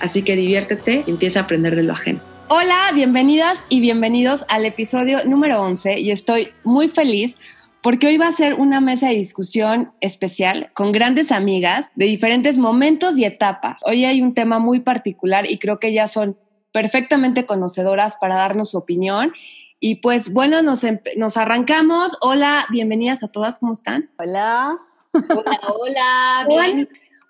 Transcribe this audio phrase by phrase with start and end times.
[0.00, 2.20] Así que diviértete y empieza a aprender de lo ajeno.
[2.48, 7.36] Hola, bienvenidas y bienvenidos al episodio número 11 y estoy muy feliz
[7.82, 12.56] porque hoy va a ser una mesa de discusión especial con grandes amigas de diferentes
[12.56, 13.82] momentos y etapas.
[13.84, 16.36] Hoy hay un tema muy particular y creo que ellas son
[16.72, 19.32] perfectamente conocedoras para darnos su opinión.
[19.80, 20.82] Y pues bueno, nos,
[21.16, 22.16] nos arrancamos.
[22.20, 24.10] Hola, bienvenidas a todas, ¿cómo están?
[24.18, 24.76] Hola.
[25.12, 26.46] Hola, hola.
[26.48, 26.88] Bien.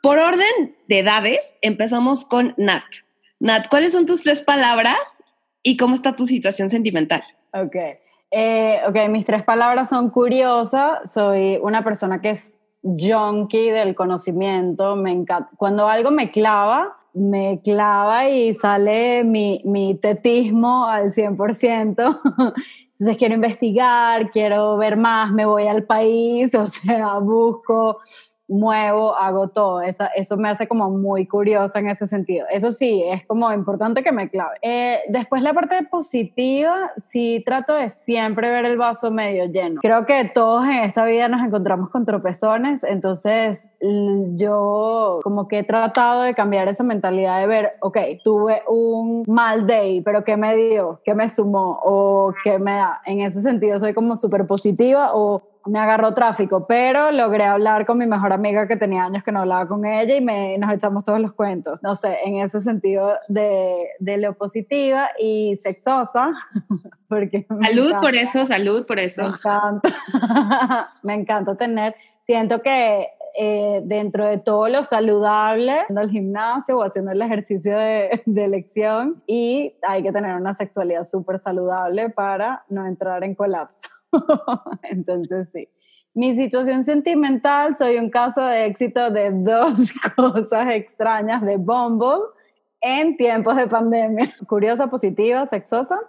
[0.09, 2.83] Por orden de edades, empezamos con Nat.
[3.41, 4.97] Nat, ¿cuáles son tus tres palabras
[5.63, 7.23] y cómo está tu situación sentimental?
[7.53, 7.77] Ok.
[8.31, 11.03] Eh, ok, mis tres palabras son curiosa.
[11.05, 14.97] Soy una persona que es junkie del conocimiento.
[14.97, 15.51] Me encanta.
[15.59, 22.21] Cuando algo me clava, me clava y sale mi, mi tetismo al 100%.
[22.93, 27.99] Entonces quiero investigar, quiero ver más, me voy al país, o sea, busco
[28.49, 29.83] muevo, hago todo.
[29.83, 32.47] Esa, eso me hace como muy curiosa en ese sentido.
[32.51, 34.57] Eso sí, es como importante que me clave.
[34.63, 39.81] Eh, después la parte positiva, sí trato de siempre ver el vaso medio lleno.
[39.83, 43.69] Creo que todos en esta vida nos encontramos con tropezones, entonces
[44.37, 49.67] yo como que he tratado de cambiar esa mentalidad de ver, ok, tuve un mal
[49.67, 51.01] day, pero ¿qué me dio?
[51.05, 51.79] ¿Qué me sumó?
[51.83, 53.01] ¿O qué me da?
[53.05, 57.99] En ese sentido soy como súper positiva o me agarró tráfico, pero logré hablar con
[57.99, 61.05] mi mejor amiga que tenía años que no hablaba con ella y me, nos echamos
[61.05, 61.79] todos los cuentos.
[61.83, 66.33] No sé, en ese sentido de, de lo positiva y sexosa.
[67.09, 69.23] Porque salud por eso, salud por eso.
[69.23, 76.11] Me encanta, me encanta tener, siento que eh, dentro de todo lo saludable, haciendo el
[76.11, 81.39] gimnasio o haciendo el ejercicio de, de elección y hay que tener una sexualidad súper
[81.39, 83.89] saludable para no entrar en colapso.
[84.83, 85.69] Entonces, sí.
[86.15, 92.25] Mi situación sentimental, soy un caso de éxito de dos cosas extrañas de Bumble
[92.81, 94.35] en tiempos de pandemia.
[94.47, 96.01] Curiosa, positiva, sexosa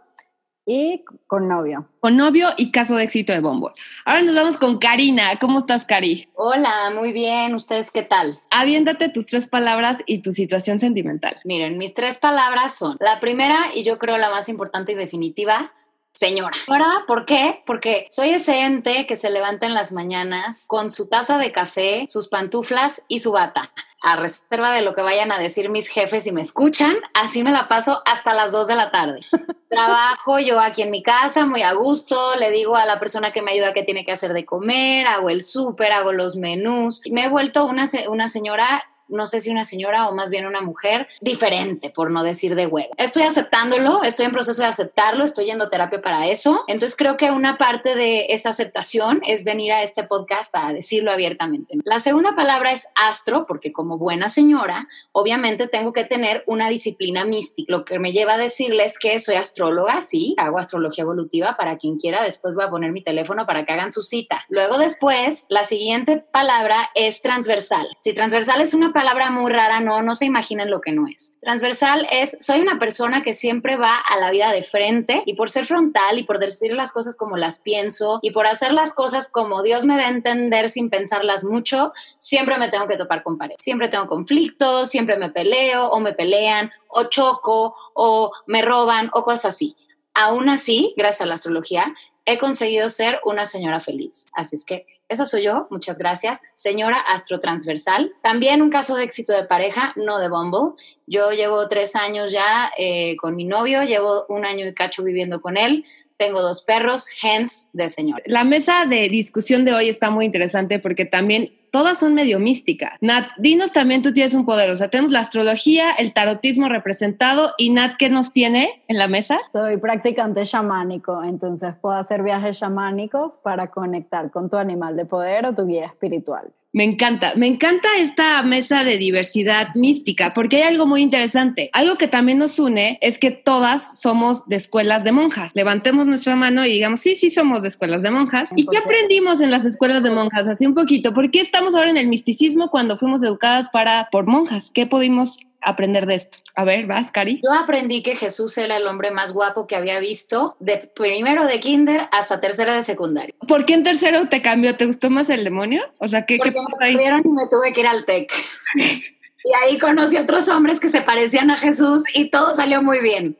[0.66, 1.90] y con novio.
[2.00, 3.74] Con novio y caso de éxito de Bumble.
[4.06, 5.24] Ahora nos vamos con Karina.
[5.42, 6.30] ¿Cómo estás, Cari?
[6.36, 7.56] Hola, muy bien.
[7.56, 8.40] ¿Ustedes qué tal?
[8.52, 11.36] Aviéntate tus tres palabras y tu situación sentimental.
[11.44, 15.74] Miren, mis tres palabras son la primera y yo creo la más importante y definitiva,
[16.14, 16.56] señora.
[16.68, 17.62] Ahora, ¿por qué?
[17.66, 22.06] Porque soy ese ente que se levanta en las mañanas con su taza de café,
[22.08, 23.72] sus pantuflas y su bata.
[24.02, 27.52] A reserva de lo que vayan a decir mis jefes y me escuchan, así me
[27.52, 29.20] la paso hasta las 2 de la tarde.
[29.70, 33.42] Trabajo yo aquí en mi casa, muy a gusto, le digo a la persona que
[33.42, 37.02] me ayuda qué tiene que hacer de comer, hago el súper, hago los menús.
[37.12, 40.62] Me he vuelto una, una señora no sé si una señora o más bien una
[40.62, 42.90] mujer diferente, por no decir de huevo.
[42.98, 46.64] Estoy aceptándolo, estoy en proceso de aceptarlo, estoy yendo terapia para eso.
[46.68, 51.12] Entonces creo que una parte de esa aceptación es venir a este podcast a decirlo
[51.12, 51.78] abiertamente.
[51.84, 57.26] La segunda palabra es astro, porque como buena señora, obviamente tengo que tener una disciplina
[57.26, 61.78] mística, lo que me lleva a decirles que soy astróloga, sí, hago astrología evolutiva para
[61.78, 64.46] quien quiera, después voy a poner mi teléfono para que hagan su cita.
[64.50, 67.88] Luego después, la siguiente palabra es transversal.
[68.00, 71.34] Si transversal es una palabra muy rara, no, no se imaginen lo que no es.
[71.40, 75.50] Transversal es, soy una persona que siempre va a la vida de frente y por
[75.50, 79.32] ser frontal y por decir las cosas como las pienso y por hacer las cosas
[79.32, 83.38] como Dios me da a entender sin pensarlas mucho, siempre me tengo que topar con
[83.38, 83.56] pared.
[83.58, 89.24] Siempre tengo conflictos, siempre me peleo o me pelean o choco o me roban o
[89.24, 89.78] cosas así.
[90.14, 91.96] Aún así, gracias a la astrología,
[92.26, 94.26] he conseguido ser una señora feliz.
[94.34, 96.42] Así es que esa soy yo, muchas gracias.
[96.54, 98.14] Señora astrotransversal.
[98.22, 100.76] También un caso de éxito de pareja, no de Bumble.
[101.08, 105.42] Yo llevo tres años ya eh, con mi novio, llevo un año y cacho viviendo
[105.42, 105.84] con él.
[106.18, 108.22] Tengo dos perros, hens de señor.
[108.26, 112.98] La mesa de discusión de hoy está muy interesante porque también todas son medio místicas.
[113.02, 117.54] Nat, dinos también, tú tienes un poder, o sea, tenemos la astrología, el tarotismo representado
[117.58, 119.40] y Nat, ¿qué nos tiene en la mesa?
[119.52, 125.46] Soy practicante chamánico, entonces puedo hacer viajes chamánicos para conectar con tu animal de poder
[125.46, 126.52] o tu guía espiritual.
[126.72, 131.72] Me encanta, me encanta esta mesa de diversidad mística, porque hay algo muy interesante.
[131.74, 135.56] Algo que también nos une es que todas somos de escuelas de monjas.
[135.56, 138.52] Levantemos nuestra mano y digamos, sí, sí somos de escuelas de monjas.
[138.56, 140.48] ¿Y qué aprendimos en las escuelas de monjas?
[140.48, 141.12] Así un poquito.
[141.12, 144.70] ¿Por qué estamos ahora en el misticismo cuando fuimos educadas para, por monjas?
[144.72, 146.38] ¿Qué pudimos aprender de esto?
[146.56, 147.42] A ver, vas, Cari.
[147.44, 151.60] Yo aprendí que Jesús era el hombre más guapo que había visto de primero de
[151.60, 153.34] kinder hasta tercero de secundaria.
[153.48, 154.76] ¿Por qué en tercero te cambió?
[154.76, 155.84] ¿Te gustó más el demonio?
[156.00, 156.94] O sea, ¿qué, Porque ¿qué pasó me ahí?
[156.94, 158.32] corrieron y me tuve que ir al TEC.
[158.76, 163.38] y ahí conocí otros hombres que se parecían a Jesús y todo salió muy bien.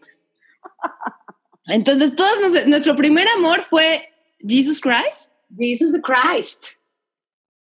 [1.68, 4.10] Entonces, todos nos- nuestro primer amor fue
[4.48, 5.30] Jesus Christ.
[5.58, 6.79] Jesus Christ.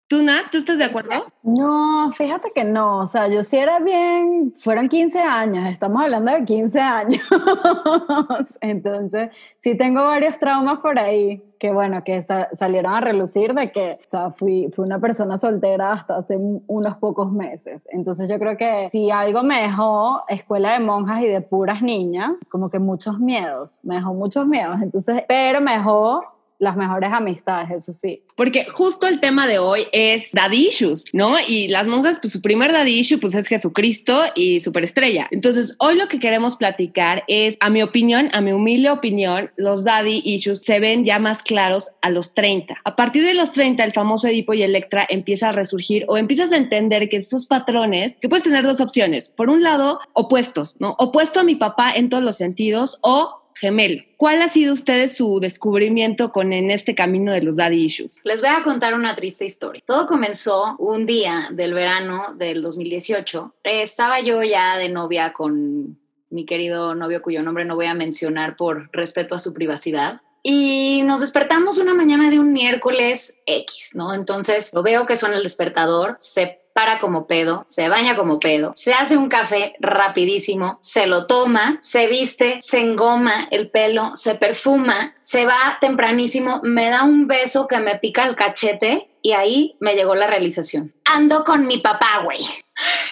[0.09, 0.45] ¿Tú, Nat?
[0.51, 1.11] ¿Tú estás de acuerdo?
[1.43, 6.33] No, fíjate que no, o sea, yo sí era bien, fueron 15 años, estamos hablando
[6.33, 7.21] de 15 años,
[8.63, 13.71] entonces sí tengo varios traumas por ahí, que bueno, que sa- salieron a relucir de
[13.71, 18.31] que, o sea, fui, fui una persona soltera hasta hace un- unos pocos meses, entonces
[18.31, 22.71] yo creo que si algo me dejó escuela de monjas y de puras niñas, como
[22.71, 26.23] que muchos miedos, me dejó muchos miedos, entonces, pero me dejó
[26.59, 28.23] las mejores amistades, eso sí.
[28.35, 31.35] Porque justo el tema de hoy es daddy issues, ¿no?
[31.47, 35.29] Y las monjas, pues su primer daddy issue, pues es Jesucristo y superestrella.
[35.31, 39.85] Entonces, hoy lo que queremos platicar es, a mi opinión, a mi humilde opinión, los
[39.85, 42.77] daddy issues se ven ya más claros a los 30.
[42.85, 46.53] A partir de los 30, el famoso Edipo y Electra empieza a resurgir o empiezas
[46.53, 49.31] a entender que esos patrones, que puedes tener dos opciones.
[49.31, 50.95] Por un lado, opuestos, ¿no?
[50.99, 54.03] Opuesto a mi papá en todos los sentidos o gemelo.
[54.17, 58.17] ¿Cuál ha sido ustedes su descubrimiento con en este camino de los daddy issues?
[58.25, 59.83] Les voy a contar una triste historia.
[59.87, 63.55] Todo comenzó un día del verano del 2018.
[63.65, 65.99] Estaba yo ya de novia con
[66.31, 70.21] mi querido novio cuyo nombre no voy a mencionar por respeto a su privacidad.
[70.43, 74.15] Y nos despertamos una mañana de un miércoles X, ¿no?
[74.15, 78.71] Entonces lo veo que suena el despertador, se para como pedo, se baña como pedo,
[78.77, 84.37] se hace un café rapidísimo, se lo toma, se viste, se engoma el pelo, se
[84.37, 89.77] perfuma, se va tempranísimo, me da un beso que me pica el cachete y ahí
[89.81, 90.95] me llegó la realización.
[91.05, 92.39] Ando con mi papá, güey.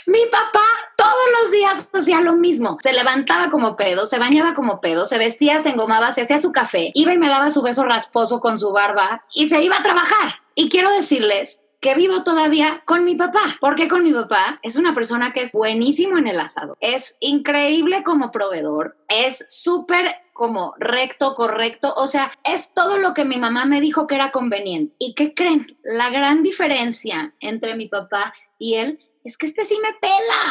[0.06, 0.62] Mi papá
[0.96, 2.76] todos los días hacía lo mismo.
[2.80, 6.52] Se levantaba como pedo, se bañaba como pedo, se vestía, se engomaba, se hacía su
[6.52, 9.82] café, iba y me daba su beso rasposo con su barba y se iba a
[9.82, 10.36] trabajar.
[10.54, 13.58] Y quiero decirles que vivo todavía con mi papá.
[13.60, 14.58] porque con mi papá?
[14.64, 16.76] Es una persona que es buenísimo en el asado.
[16.80, 18.96] Es increíble como proveedor.
[19.08, 21.94] Es súper como recto, correcto.
[21.96, 24.96] O sea, es todo lo que mi mamá me dijo que era conveniente.
[24.98, 25.78] ¿Y qué creen?
[25.84, 30.50] La gran diferencia entre mi papá y él es que este sí me pela.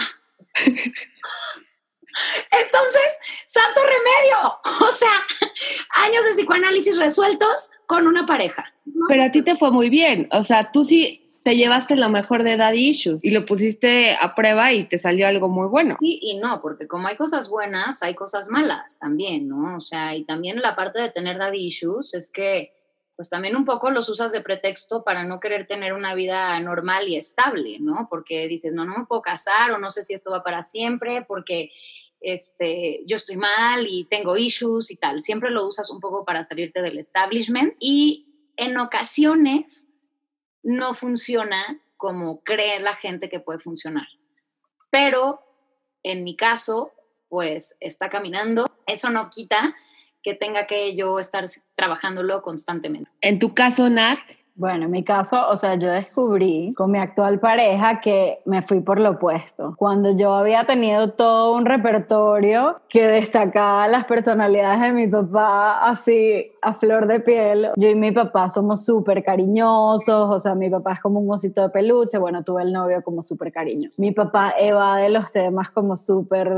[2.50, 4.88] Entonces, santo remedio.
[4.88, 5.12] O sea,
[6.06, 8.74] años de psicoanálisis resueltos con una pareja.
[8.86, 9.08] ¿no?
[9.10, 10.30] Pero a ti te fue muy bien.
[10.32, 14.34] O sea, tú sí te llevaste lo mejor de Daddy Issues y lo pusiste a
[14.34, 15.96] prueba y te salió algo muy bueno.
[16.00, 19.78] Sí y no, porque como hay cosas buenas, hay cosas malas también, ¿no?
[19.78, 22.74] O sea, y también la parte de tener daddy issues es que
[23.16, 27.08] pues también un poco los usas de pretexto para no querer tener una vida normal
[27.08, 28.08] y estable, ¿no?
[28.10, 31.26] Porque dices, no, no me puedo casar o no sé si esto va para siempre
[31.28, 31.70] porque
[32.22, 35.22] este, yo estoy mal y tengo issues y tal.
[35.22, 39.92] Siempre lo usas un poco para salirte del establishment y en ocasiones
[40.66, 44.08] no funciona como cree la gente que puede funcionar.
[44.90, 45.40] Pero
[46.04, 46.92] en mi caso,
[47.30, 48.66] pues está caminando.
[48.88, 49.76] Eso no quita
[50.24, 51.46] que tenga que yo estar
[51.76, 53.10] trabajándolo constantemente.
[53.22, 54.20] En tu caso, Nat,
[54.58, 58.80] Bueno, en mi caso, o sea, yo descubrí con mi actual pareja que me fui
[58.80, 59.76] por lo opuesto.
[59.78, 66.54] Cuando yo había tenido todo un repertorio que destacaba las personalidades de mi papá así
[66.62, 70.94] a flor de piel, yo y mi papá somos súper cariñosos, o sea, mi papá
[70.94, 73.90] es como un osito de peluche, bueno, tuve el novio como súper cariño.
[73.98, 76.50] Mi papá evade los temas como súper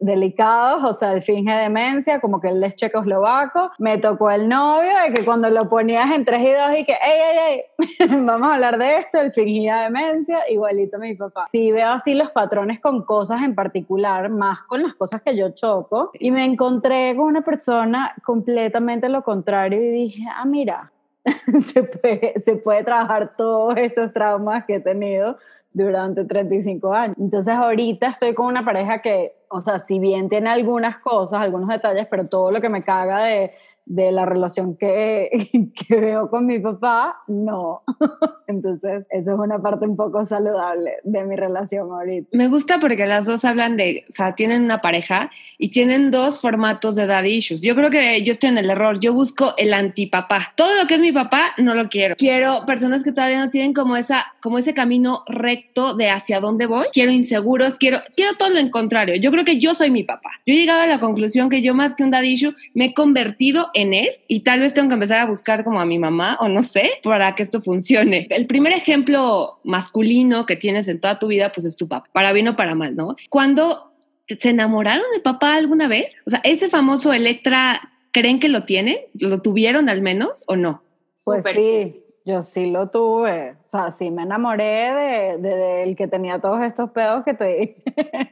[0.00, 3.72] delicados, o sea, él finge demencia, como que él es checoslovaco.
[3.78, 6.92] Me tocó el novio de que cuando lo ponías en 3 y 2 y que,
[6.92, 7.41] ey, ey,
[8.26, 11.46] vamos a hablar de esto, él fingía demencia, igualito mi papá.
[11.48, 15.50] Sí veo así los patrones con cosas en particular, más con las cosas que yo
[15.50, 20.90] choco, y me encontré con una persona completamente lo contrario y dije, ah, mira,
[21.62, 25.38] se puede, se puede trabajar todos estos traumas que he tenido
[25.72, 27.16] durante 35 años.
[27.18, 31.68] Entonces ahorita estoy con una pareja que, o sea, si bien tiene algunas cosas, algunos
[31.68, 33.52] detalles, pero todo lo que me caga de,
[33.92, 35.28] de la relación que,
[35.88, 37.82] que veo con mi papá, no.
[38.46, 42.28] Entonces, eso es una parte un poco saludable de mi relación ahorita.
[42.32, 46.40] me gusta porque las dos hablan de, o sea, tienen una pareja y tienen dos
[46.40, 47.60] formatos de daddy issues.
[47.60, 48.98] Yo creo que yo estoy en el error.
[48.98, 50.54] Yo busco el antipapá.
[50.56, 52.16] Todo lo que es mi papá no lo quiero.
[52.16, 56.64] Quiero personas que todavía no tienen como esa, como ese camino recto de hacia dónde
[56.64, 56.86] voy.
[56.92, 57.76] Quiero inseguros.
[57.76, 59.16] Quiero, quiero todo lo contrario.
[59.16, 60.30] Yo creo que yo soy mi papá.
[60.46, 62.94] Yo he llegado a la conclusión que yo más que un daddy issue me he
[62.94, 66.38] convertido en él y tal vez tengo que empezar a buscar como a mi mamá
[66.40, 68.26] o no sé para que esto funcione.
[68.30, 72.32] El primer ejemplo masculino que tienes en toda tu vida pues es tu papá, para
[72.32, 73.16] bien o para mal, ¿no?
[73.28, 73.92] Cuando
[74.26, 76.16] ¿se enamoraron de papá alguna vez?
[76.26, 77.80] O sea, ese famoso Electra,
[78.12, 78.98] ¿creen que lo tienen?
[79.14, 80.82] ¿Lo tuvieron al menos o no?
[81.24, 83.56] Pues sí, yo sí lo tuve.
[83.64, 87.82] O sea, sí me enamoré de, del que tenía todos estos pedos que te dije.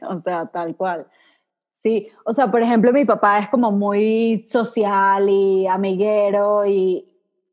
[0.09, 1.07] o sea, tal cual.
[1.81, 7.03] Sí, o sea, por ejemplo, mi papá es como muy social y amiguero y,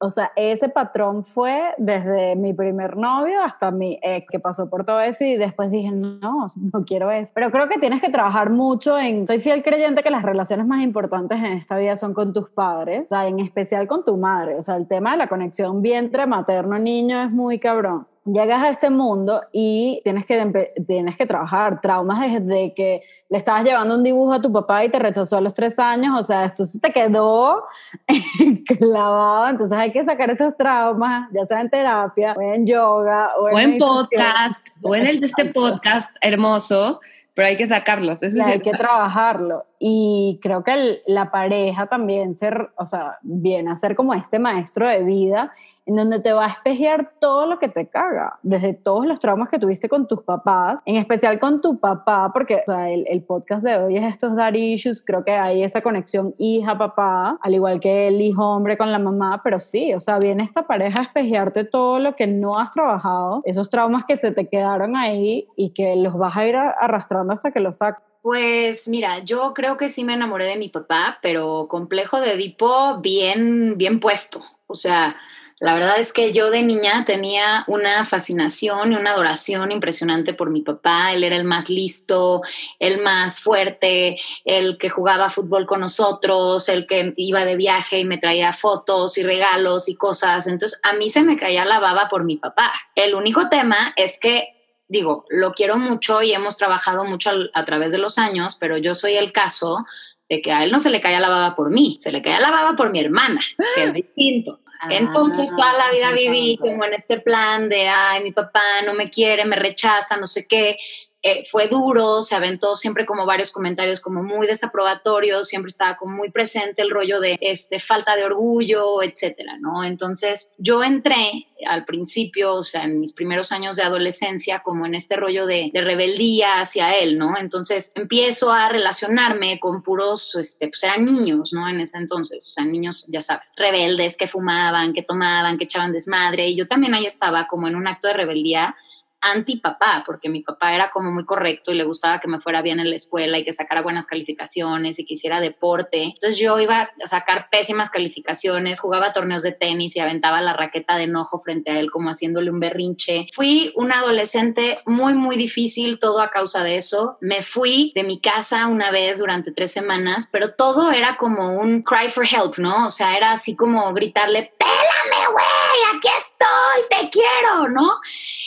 [0.01, 4.85] o sea, ese patrón fue desde mi primer novio hasta mi ex, que pasó por
[4.85, 7.33] todo eso y después dije, no, no quiero eso.
[7.35, 10.83] Pero creo que tienes que trabajar mucho en, soy fiel creyente que las relaciones más
[10.83, 14.57] importantes en esta vida son con tus padres, o sea, en especial con tu madre.
[14.57, 18.91] O sea, el tema de la conexión vientre materno-niño es muy cabrón llegas a este
[18.91, 24.33] mundo y tienes que, tienes que trabajar traumas desde que le estabas llevando un dibujo
[24.33, 26.93] a tu papá y te rechazó a los tres años, o sea, esto se te
[26.93, 27.65] quedó
[28.79, 33.59] clavado, entonces hay que sacar esos traumas, ya sea en terapia, o en yoga, o,
[33.59, 37.01] en, podcast, o en el de este podcast hermoso,
[37.35, 38.21] pero hay que sacarlos.
[38.23, 39.65] Hay que trabajarlo.
[39.79, 44.89] Y creo que la pareja también ser, o sea, viene a ser como este maestro
[44.89, 45.53] de vida
[45.89, 49.49] en donde te va a espejear todo lo que te caga, desde todos los traumas
[49.49, 53.97] que tuviste con tus papás, en especial con tu papá, porque el, podcast de hoy
[53.97, 58.77] es estos daddy issues, creo que hay esa conexión hija-papá, al igual que el hijo-hombre
[58.77, 62.27] con la mamá, pero sí, o sea, viene esta pareja a espejearte todo lo que
[62.27, 66.47] no has trabajado, esos traumas que se te quedaron ahí y que los vas a
[66.47, 68.08] ir arrastrando hasta que los saques.
[68.29, 72.99] Pues mira, yo creo que sí me enamoré de mi papá, pero complejo de Edipo
[72.99, 74.45] bien, bien puesto.
[74.67, 75.17] O sea,
[75.61, 80.51] la verdad es que yo de niña tenía una fascinación y una adoración impresionante por
[80.51, 81.15] mi papá.
[81.15, 82.43] Él era el más listo,
[82.79, 88.05] el más fuerte, el que jugaba fútbol con nosotros, el que iba de viaje y
[88.05, 90.49] me traía fotos y regalos y cosas.
[90.49, 92.71] Entonces a mí se me caía la baba por mi papá.
[92.95, 94.58] El único tema es que
[94.89, 98.95] digo, lo quiero mucho y hemos trabajado mucho a, través de los años, pero yo
[98.95, 99.85] soy el caso
[100.29, 102.41] de que a él no se le caía la baba por mí, se le caía
[102.41, 103.41] la baba por mi hermana,
[103.75, 104.61] que es distinto.
[104.91, 109.11] Entonces toda la vida viví como en este plan de, ay, mi papá no me
[109.11, 110.77] quiere, me rechaza, no sé qué.
[111.21, 116.15] Eh, fue duro, se aventó siempre como varios comentarios como muy desaprobatorios, siempre estaba como
[116.15, 119.83] muy presente el rollo de este, falta de orgullo, etcétera, ¿no?
[119.83, 124.95] Entonces yo entré al principio, o sea, en mis primeros años de adolescencia, como en
[124.95, 127.37] este rollo de, rebeldía hacia él, ¿no?
[127.37, 131.69] Entonces empiezo a relacionarme con puros, este, pues eran niños, ¿no?
[131.69, 135.93] En ese entonces, o sea, niños, ya sabes, rebeldes que fumaban, que tomaban, que echaban
[135.93, 138.77] desmadre, y yo también ahí estaba como en un acto de rebeldía
[139.21, 142.63] anti papá, porque mi papá era como muy correcto y le gustaba que me fuera
[142.63, 146.03] bien en la escuela y que sacara buenas calificaciones y que hiciera deporte.
[146.05, 150.97] Entonces yo iba a sacar pésimas calificaciones, jugaba torneos de tenis y aventaba la raqueta
[150.97, 153.27] de enojo frente a él como haciéndole un berrinche.
[153.35, 157.19] Fui una adolescente muy, muy difícil, todo a causa de eso.
[157.21, 161.83] Me fui de mi casa una vez durante tres semanas, pero todo era como un
[161.83, 162.87] cry for help, ¿no?
[162.87, 168.01] O sea, era así como gritarle, pélame, güey, aquí estoy, te quiero, ¿no?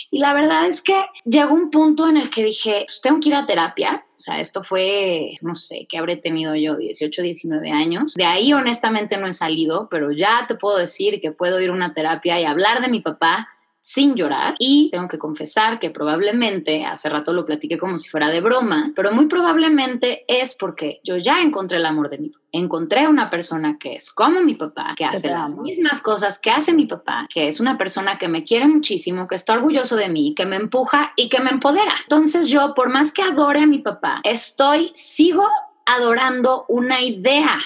[0.10, 3.30] Y la verdad es que llegó un punto en el que dije, pues tengo que
[3.30, 4.06] ir a terapia.
[4.16, 8.14] O sea, esto fue, no sé, que habré tenido yo 18, 19 años.
[8.14, 11.74] De ahí honestamente no he salido, pero ya te puedo decir que puedo ir a
[11.74, 13.50] una terapia y hablar de mi papá
[13.82, 18.30] sin llorar y tengo que confesar que probablemente, hace rato lo platiqué como si fuera
[18.30, 22.42] de broma, pero muy probablemente es porque yo ya encontré el amor de mi papá.
[22.54, 26.74] Encontré una persona que es como mi papá, que hace las mismas cosas que hace
[26.74, 30.36] mi papá, que es una persona que me quiere muchísimo, que está orgulloso de mí,
[30.36, 31.96] que me empuja y que me empodera.
[32.04, 35.48] Entonces yo, por más que adore a mi papá, estoy, sigo
[35.86, 37.58] adorando una idea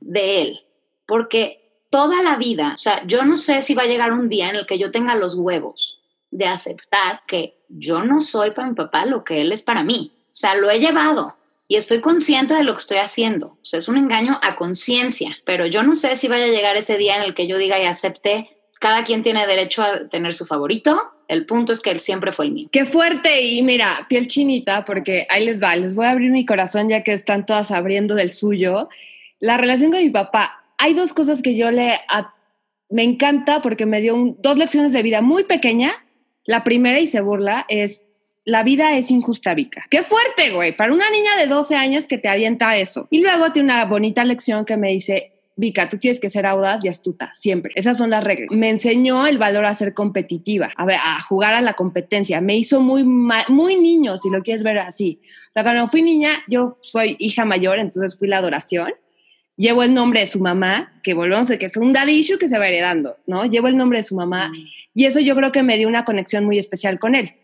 [0.00, 0.60] de él,
[1.06, 1.61] porque
[1.92, 4.56] toda la vida, o sea, yo no sé si va a llegar un día en
[4.56, 9.04] el que yo tenga los huevos de aceptar que yo no soy para mi papá
[9.04, 10.10] lo que él es para mí.
[10.24, 11.36] O sea, lo he llevado
[11.68, 13.48] y estoy consciente de lo que estoy haciendo.
[13.48, 16.78] O sea, es un engaño a conciencia, pero yo no sé si vaya a llegar
[16.78, 18.48] ese día en el que yo diga y acepte,
[18.80, 20.98] cada quien tiene derecho a tener su favorito.
[21.28, 22.68] El punto es que él siempre fue el mío.
[22.72, 26.46] Qué fuerte y mira, piel chinita, porque ahí les va, les voy a abrir mi
[26.46, 28.88] corazón ya que están todas abriendo del suyo.
[29.40, 31.98] La relación con mi papá hay dos cosas que yo le...
[32.90, 35.92] me encanta porque me dio dos lecciones de vida muy pequeña.
[36.44, 38.04] La primera, y se burla, es
[38.44, 39.84] la vida es injusta, Vika.
[39.88, 43.06] Qué fuerte, güey, para una niña de 12 años que te avienta eso.
[43.10, 46.84] Y luego tiene una bonita lección que me dice, Vika, tú tienes que ser audaz
[46.84, 47.72] y astuta, siempre.
[47.76, 48.48] Esas son las reglas.
[48.50, 52.40] Me enseñó el valor a ser competitiva, a, a jugar a la competencia.
[52.40, 55.20] Me hizo muy, muy niño, si lo quieres ver así.
[55.50, 58.92] O sea, cuando fui niña, yo soy hija mayor, entonces fui la adoración
[59.62, 62.58] llevo el nombre de su mamá, que volvemos a que es un dadillo que se
[62.58, 63.46] va heredando, ¿no?
[63.46, 64.54] Llevo el nombre de su mamá mm.
[64.94, 67.34] y eso yo creo que me dio una conexión muy especial con él.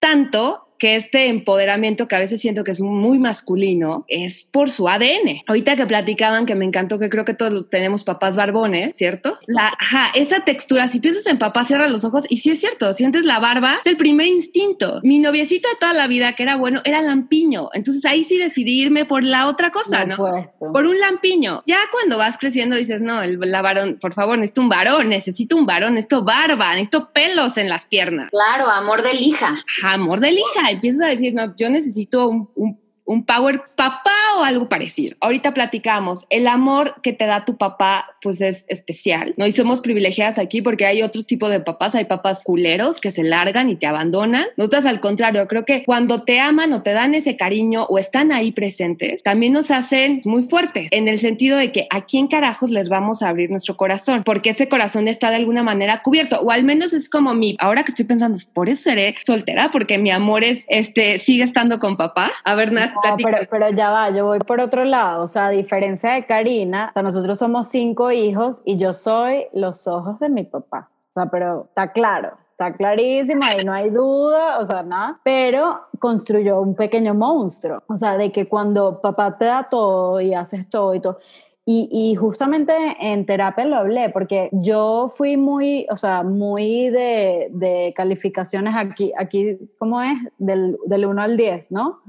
[0.00, 4.88] Tanto que este empoderamiento que a veces siento que es muy masculino es por su
[4.88, 5.42] ADN.
[5.46, 9.38] Ahorita que platicaban, que me encantó, que creo que todos tenemos papás barbones, ¿cierto?
[9.46, 12.92] La, ajá, esa textura, si piensas en papá, cierra los ojos y sí es cierto,
[12.94, 15.00] sientes la barba, es el primer instinto.
[15.02, 17.68] Mi noviecito de toda la vida, que era bueno, era lampiño.
[17.74, 20.16] Entonces ahí sí decidí irme por la otra cosa, ¿no?
[20.58, 21.62] Por un lampiño.
[21.66, 25.56] Ya cuando vas creciendo dices, no, el, la varón, por favor, necesito un varón, necesito
[25.56, 28.30] un varón, necesito barba, necesito pelos en las piernas.
[28.30, 29.62] Claro, amor de lija.
[29.82, 30.69] Amor de lija.
[30.70, 32.79] Empiezas a decir, no, yo necesito un,
[33.10, 35.16] un power papá o algo parecido.
[35.20, 39.48] Ahorita platicamos, el amor que te da tu papá pues es especial, ¿no?
[39.48, 43.24] Y somos privilegiadas aquí porque hay otros tipos de papás, hay papás culeros que se
[43.24, 44.46] largan y te abandonan.
[44.56, 48.30] Nosotras al contrario, creo que cuando te aman o te dan ese cariño o están
[48.30, 52.70] ahí presentes, también nos hacen muy fuertes en el sentido de que a quién carajos
[52.70, 56.52] les vamos a abrir nuestro corazón, porque ese corazón está de alguna manera cubierto o
[56.52, 60.12] al menos es como mi, ahora que estoy pensando, por eso seré soltera porque mi
[60.12, 62.30] amor es este sigue estando con papá.
[62.44, 65.24] A ver, Nat, pero, pero ya va, yo voy por otro lado.
[65.24, 69.46] O sea, a diferencia de Karina, o sea, nosotros somos cinco hijos y yo soy
[69.52, 70.90] los ojos de mi papá.
[71.10, 75.20] O sea, pero está claro, está clarísimo, ahí no hay duda, o sea, nada.
[75.24, 77.82] Pero construyó un pequeño monstruo.
[77.88, 81.18] O sea, de que cuando papá te da todo y haces todo y todo.
[81.66, 87.48] Y, y, justamente en terapia lo hablé, porque yo fui muy, o sea, muy de,
[87.52, 90.18] de calificaciones aquí, aquí, ¿cómo es?
[90.38, 92.00] Del, del 1 al 10, ¿no?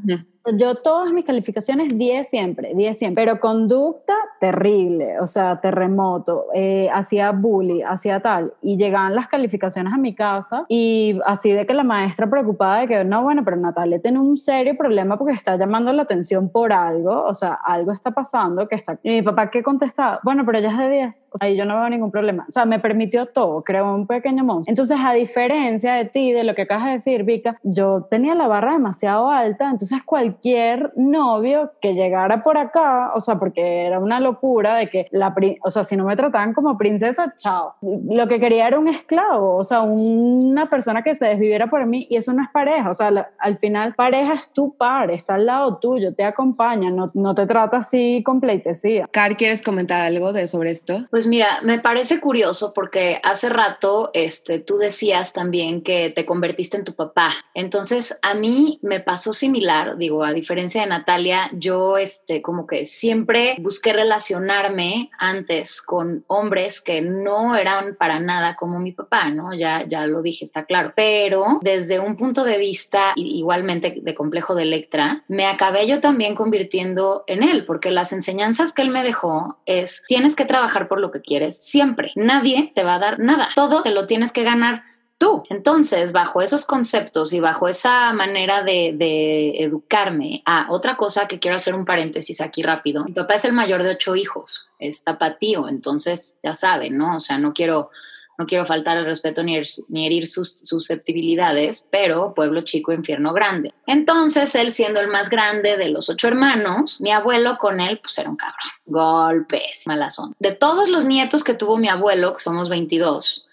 [0.54, 6.90] Yo todas mis calificaciones 10 siempre, 10 siempre, pero conducta terrible, o sea, terremoto, eh,
[6.92, 11.74] hacía bully, hacía tal, y llegaban las calificaciones a mi casa y así de que
[11.74, 15.56] la maestra preocupada de que, no, bueno, pero Natalia tiene un serio problema porque está
[15.58, 18.98] llamando la atención por algo, o sea, algo está pasando que está...
[19.04, 20.20] Y mi papá, ¿qué contestaba?
[20.24, 22.46] Bueno, pero ella es de 10, o sea, y yo no veo ningún problema.
[22.48, 24.72] O sea, me permitió todo, creó un pequeño monstruo.
[24.72, 28.48] Entonces, a diferencia de ti, de lo que acabas de decir, Vika, yo tenía la
[28.48, 34.00] barra demasiado alta, entonces cualquier cualquier novio que llegara por acá, o sea, porque era
[34.00, 37.76] una locura de que la, o sea, si no me trataban como princesa, chao.
[37.82, 42.08] Lo que quería era un esclavo, o sea, una persona que se desviviera por mí
[42.10, 45.46] y eso no es pareja, o sea, al final pareja es tu par, está al
[45.46, 49.08] lado tuyo, te acompaña, no, no te trata así con pleitesía.
[49.12, 51.06] Car, ¿quieres comentar algo de sobre esto?
[51.12, 56.78] Pues mira, me parece curioso porque hace rato este, tú decías también que te convertiste
[56.78, 57.32] en tu papá.
[57.54, 62.86] Entonces, a mí me pasó similar, digo, a diferencia de Natalia, yo este, como que
[62.86, 69.54] siempre busqué relacionarme antes con hombres que no eran para nada como mi papá, ¿no?
[69.54, 70.94] Ya, ya lo dije, está claro.
[70.96, 76.36] Pero desde un punto de vista igualmente de complejo de Electra, me acabé yo también
[76.36, 81.00] convirtiendo en él, porque las enseñanzas que él me dejó es, tienes que trabajar por
[81.00, 82.12] lo que quieres siempre.
[82.16, 83.50] Nadie te va a dar nada.
[83.56, 84.84] Todo te lo tienes que ganar
[85.22, 85.44] tú.
[85.50, 91.58] Entonces, bajo esos conceptos y bajo esa manera de, educarme, a otra cosa que quiero
[91.58, 93.06] hacer un paréntesis aquí rápido.
[93.06, 97.18] Mi papá es el mayor de ocho hijos, es tapatío, entonces ya saben, ¿no?
[97.18, 97.92] O sea, no quiero
[98.38, 103.72] no quiero faltar el respeto ni, ni, herir sus susceptibilidades, pero pueblo chico, infierno grande.
[103.86, 108.18] Entonces, él siendo el más grande de los ocho hermanos, mi abuelo con él, pues
[108.18, 108.72] era un cabrón.
[108.86, 110.34] Golpes, malazón.
[110.40, 113.51] De todos los nietos que tuvo mi abuelo, que somos 22,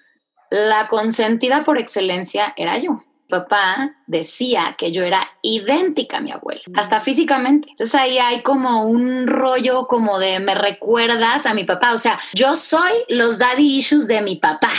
[0.51, 3.05] la consentida por excelencia era yo.
[3.29, 7.69] Papá decía que yo era idéntica a mi abuelo, hasta físicamente.
[7.69, 11.93] Entonces ahí hay como un rollo como de me recuerdas a mi papá.
[11.93, 14.71] O sea, yo soy los daddy issues de mi papá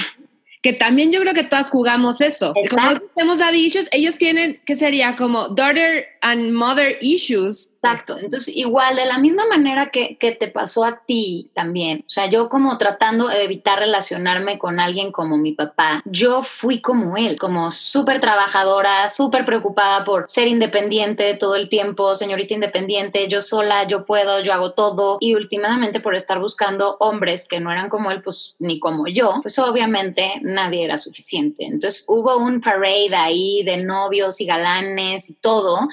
[0.61, 2.51] que también yo creo que todas jugamos eso.
[2.55, 2.99] Exacto.
[2.99, 5.15] Como tenemos daddy issues, ellos tienen, ¿qué sería?
[5.15, 7.71] Como daughter and mother issues.
[7.81, 8.17] Exacto.
[8.19, 11.99] Entonces, igual, de la misma manera que, que, te pasó a ti también.
[11.99, 16.81] O sea, yo como tratando de evitar relacionarme con alguien como mi papá, yo fui
[16.81, 23.27] como él, como súper trabajadora, súper preocupada por ser independiente todo el tiempo, señorita independiente,
[23.29, 25.17] yo sola, yo puedo, yo hago todo.
[25.21, 29.39] Y últimamente por estar buscando hombres que no eran como él, pues ni como yo,
[29.41, 31.65] pues obviamente nadie era suficiente.
[31.65, 35.87] Entonces hubo un parade ahí de novios y galanes y todo.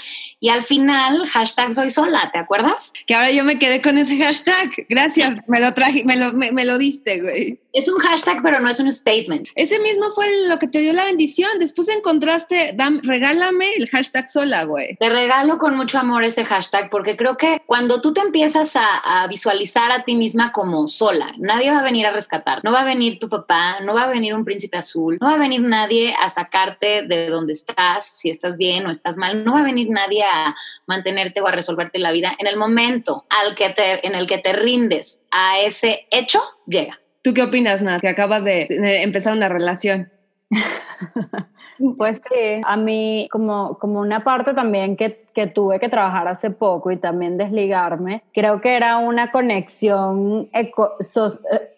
[0.47, 2.93] Y al final, hashtag soy sola, ¿te acuerdas?
[3.05, 4.71] Que ahora yo me quedé con ese hashtag.
[4.89, 7.59] Gracias, me lo traje, me lo, me, lo diste, güey.
[7.77, 9.49] Es un hashtag, pero no es un statement.
[9.55, 11.59] Ese mismo fue lo que te dio la bendición.
[11.59, 14.97] Después encontraste, regálame el hashtag sola, güey.
[14.97, 18.97] Te regalo con mucho amor ese hashtag porque creo que cuando tú te empiezas a,
[18.97, 22.65] a visualizar a ti misma como sola, nadie va a venir a rescatar.
[22.65, 25.35] No va a venir tu papá, no va a venir un príncipe azul, no va
[25.35, 29.53] a venir nadie a sacarte de donde estás, si estás bien o estás mal, no
[29.53, 32.35] va a venir nadie a mantenerte o a resolverte la vida.
[32.39, 36.99] En el momento al que te, en el que te rindes a ese hecho, llega.
[37.27, 38.69] ¿Tú qué opinas, Nat, que acabas de,
[39.03, 40.12] empezar una relación?
[41.99, 46.51] Pues sí, a mí como, como una parte también que, que tuve que trabajar hace
[46.51, 50.73] poco y también desligarme, creo que era una conexión, eh,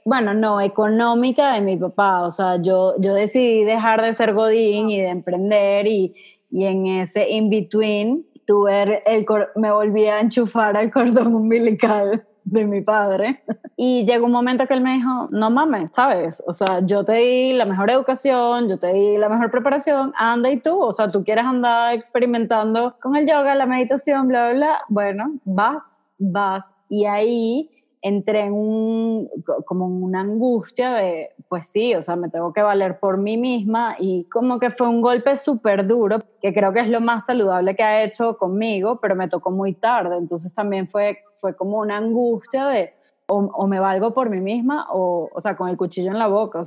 [0.05, 2.23] bueno, no, económica de mi papá.
[2.23, 6.15] O sea, yo, yo decidí dejar de ser godín y de emprender y,
[6.51, 12.83] y en ese in-between tuve el, me volví a enchufar al cordón umbilical de mi
[12.83, 13.43] padre.
[13.81, 16.43] Y llegó un momento que él me dijo, no mames, ¿sabes?
[16.49, 20.51] O sea, yo te di la mejor educación, yo te di la mejor preparación, anda
[20.51, 24.57] y tú, o sea, tú quieres andar experimentando con el yoga, la meditación, bla, bla,
[24.57, 24.79] bla.
[24.89, 25.85] Bueno, vas,
[26.19, 26.75] vas.
[26.89, 27.71] Y ahí
[28.03, 29.31] entré en un,
[29.65, 33.95] como una angustia de, pues sí, o sea, me tengo que valer por mí misma
[33.97, 37.77] y como que fue un golpe súper duro, que creo que es lo más saludable
[37.77, 41.97] que ha hecho conmigo, pero me tocó muy tarde, entonces también fue, fue como una
[41.97, 42.98] angustia de,
[43.29, 46.63] o, me valgo por mí misma, o, o sea, con el cuchillo en la boca.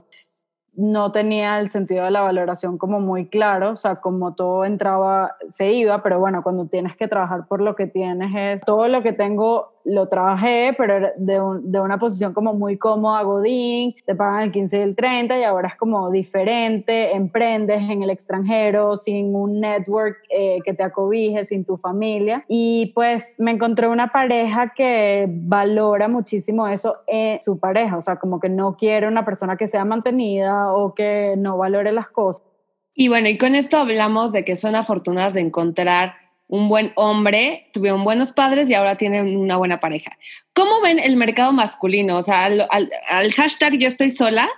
[0.74, 5.36] No tenía el sentido de la valoración como muy claro, o sea, como todo entraba,
[5.48, 9.04] se iba, pero bueno, cuando tienes que trabajar por lo que tienes es todo lo
[9.04, 14.44] que tengo lo trabajé, pero de, de, una posición como muy cómoda, Godín, te pagan
[14.44, 19.36] el 15 y el 30 y ahora es como diferente, emprendes en el extranjero, sin
[19.36, 22.46] un network eh, que te acobije, sin tu familia.
[22.48, 28.18] Y pues me encontré una pareja que valora muchísimo eso en su pareja, o sea,
[28.18, 32.46] como que no quiere una persona que sea mantenida o que no valore las cosas.
[32.94, 36.14] Y bueno, y con esto hablamos de que son afortunadas de encontrar
[36.52, 40.12] un buen hombre, tuvieron buenos padres y ahora tienen una buena pareja.
[40.54, 42.18] ¿Cómo ven el mercado masculino?
[42.18, 44.50] O sea, al, hashtag yo estoy sola,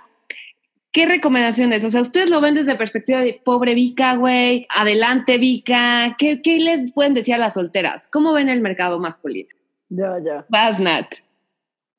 [0.90, 1.84] ¿qué recomendaciones?
[1.84, 6.58] O sea, ustedes lo ven desde perspectiva de pobre Vika, güey, adelante Vika, ¿Qué, ¿qué,
[6.58, 8.08] les pueden decir a las solteras?
[8.08, 9.50] ¿Cómo ven el mercado masculino?
[9.88, 10.44] Yo, yo.
[10.48, 11.06] Vas, Nat.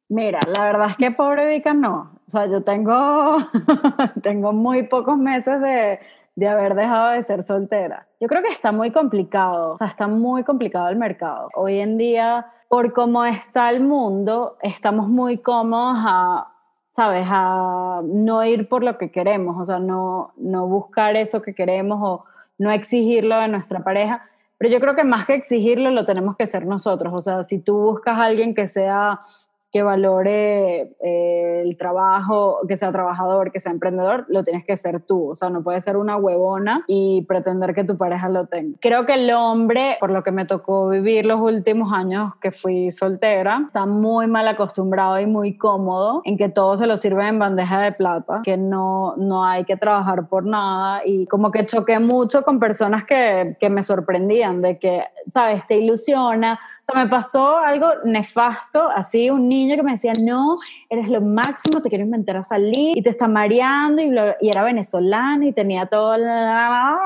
[0.09, 2.19] Mira, la verdad es que pobre Vika no.
[2.27, 3.37] O sea, yo tengo,
[4.21, 5.99] tengo muy pocos meses de,
[6.35, 8.07] de haber dejado de ser soltera.
[8.19, 11.49] Yo creo que está muy complicado, o sea, está muy complicado el mercado.
[11.55, 16.47] Hoy en día, por cómo está el mundo, estamos muy cómodos a,
[16.91, 21.55] ¿sabes?, a no ir por lo que queremos, o sea, no, no buscar eso que
[21.55, 22.25] queremos o
[22.57, 24.23] no exigirlo de nuestra pareja.
[24.57, 27.13] Pero yo creo que más que exigirlo, lo tenemos que ser nosotros.
[27.13, 29.19] O sea, si tú buscas a alguien que sea
[29.75, 35.01] que valore eh, el trabajo, que sea trabajador, que sea emprendedor, lo tienes que ser
[35.01, 35.31] tú.
[35.31, 38.77] O sea, no puedes ser una huevona y pretender que tu pareja lo tenga.
[38.79, 42.89] Creo que el hombre, por lo que me tocó vivir los últimos años que fui
[42.89, 47.37] soltera, está muy mal acostumbrado y muy cómodo en que todo se lo sirve en
[47.37, 51.99] bandeja de plata, que no, no hay que trabajar por nada y como que choqué
[51.99, 55.67] mucho con personas que, que me sorprendían de que, ¿sabes?
[55.67, 56.57] Te ilusiona.
[56.87, 61.19] O sea, me pasó algo nefasto, así un niño que me decía, no, eres lo
[61.19, 65.51] máximo, te quiero inventar a salir y te está mareando y, y era venezolana y
[65.51, 66.99] tenía toda la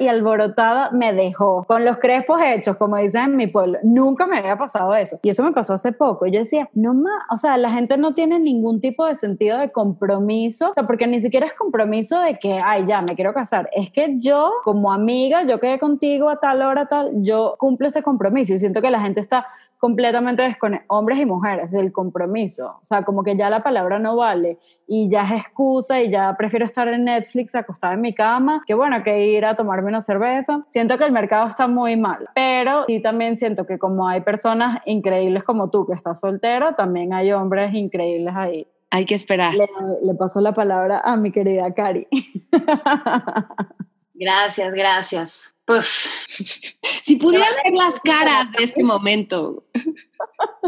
[0.00, 3.78] y alborotada, me dejó con los crespos hechos, como dicen en mi pueblo.
[3.84, 5.20] Nunca me había pasado eso.
[5.22, 6.26] Y eso me pasó hace poco.
[6.26, 9.70] Yo decía, no más, o sea, la gente no tiene ningún tipo de sentido de
[9.70, 13.70] compromiso, o sea, porque ni siquiera es compromiso de que, ay, ya, me quiero casar.
[13.72, 18.02] Es que yo, como amiga, yo quedé contigo a tal hora, tal, yo cumplo ese
[18.02, 19.46] compromiso y siento que la gente está
[19.78, 22.78] completamente desconectados, hombres y mujeres, del compromiso.
[22.80, 26.36] O sea, como que ya la palabra no vale y ya es excusa y ya
[26.36, 30.00] prefiero estar en Netflix acostada en mi cama que bueno, que ir a tomarme una
[30.00, 30.62] cerveza.
[30.68, 34.78] Siento que el mercado está muy mal, pero sí también siento que como hay personas
[34.86, 38.68] increíbles como tú que estás soltera, también hay hombres increíbles ahí.
[38.90, 39.54] Hay que esperar.
[39.54, 39.66] Le,
[40.02, 42.06] le paso la palabra a mi querida Cari.
[44.14, 45.51] Gracias, gracias.
[47.04, 49.64] Si pudieran ver las caras de este momento.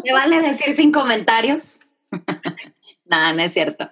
[0.04, 1.80] ¿Me vale decir sin comentarios?
[3.04, 3.90] Nada, no es cierto.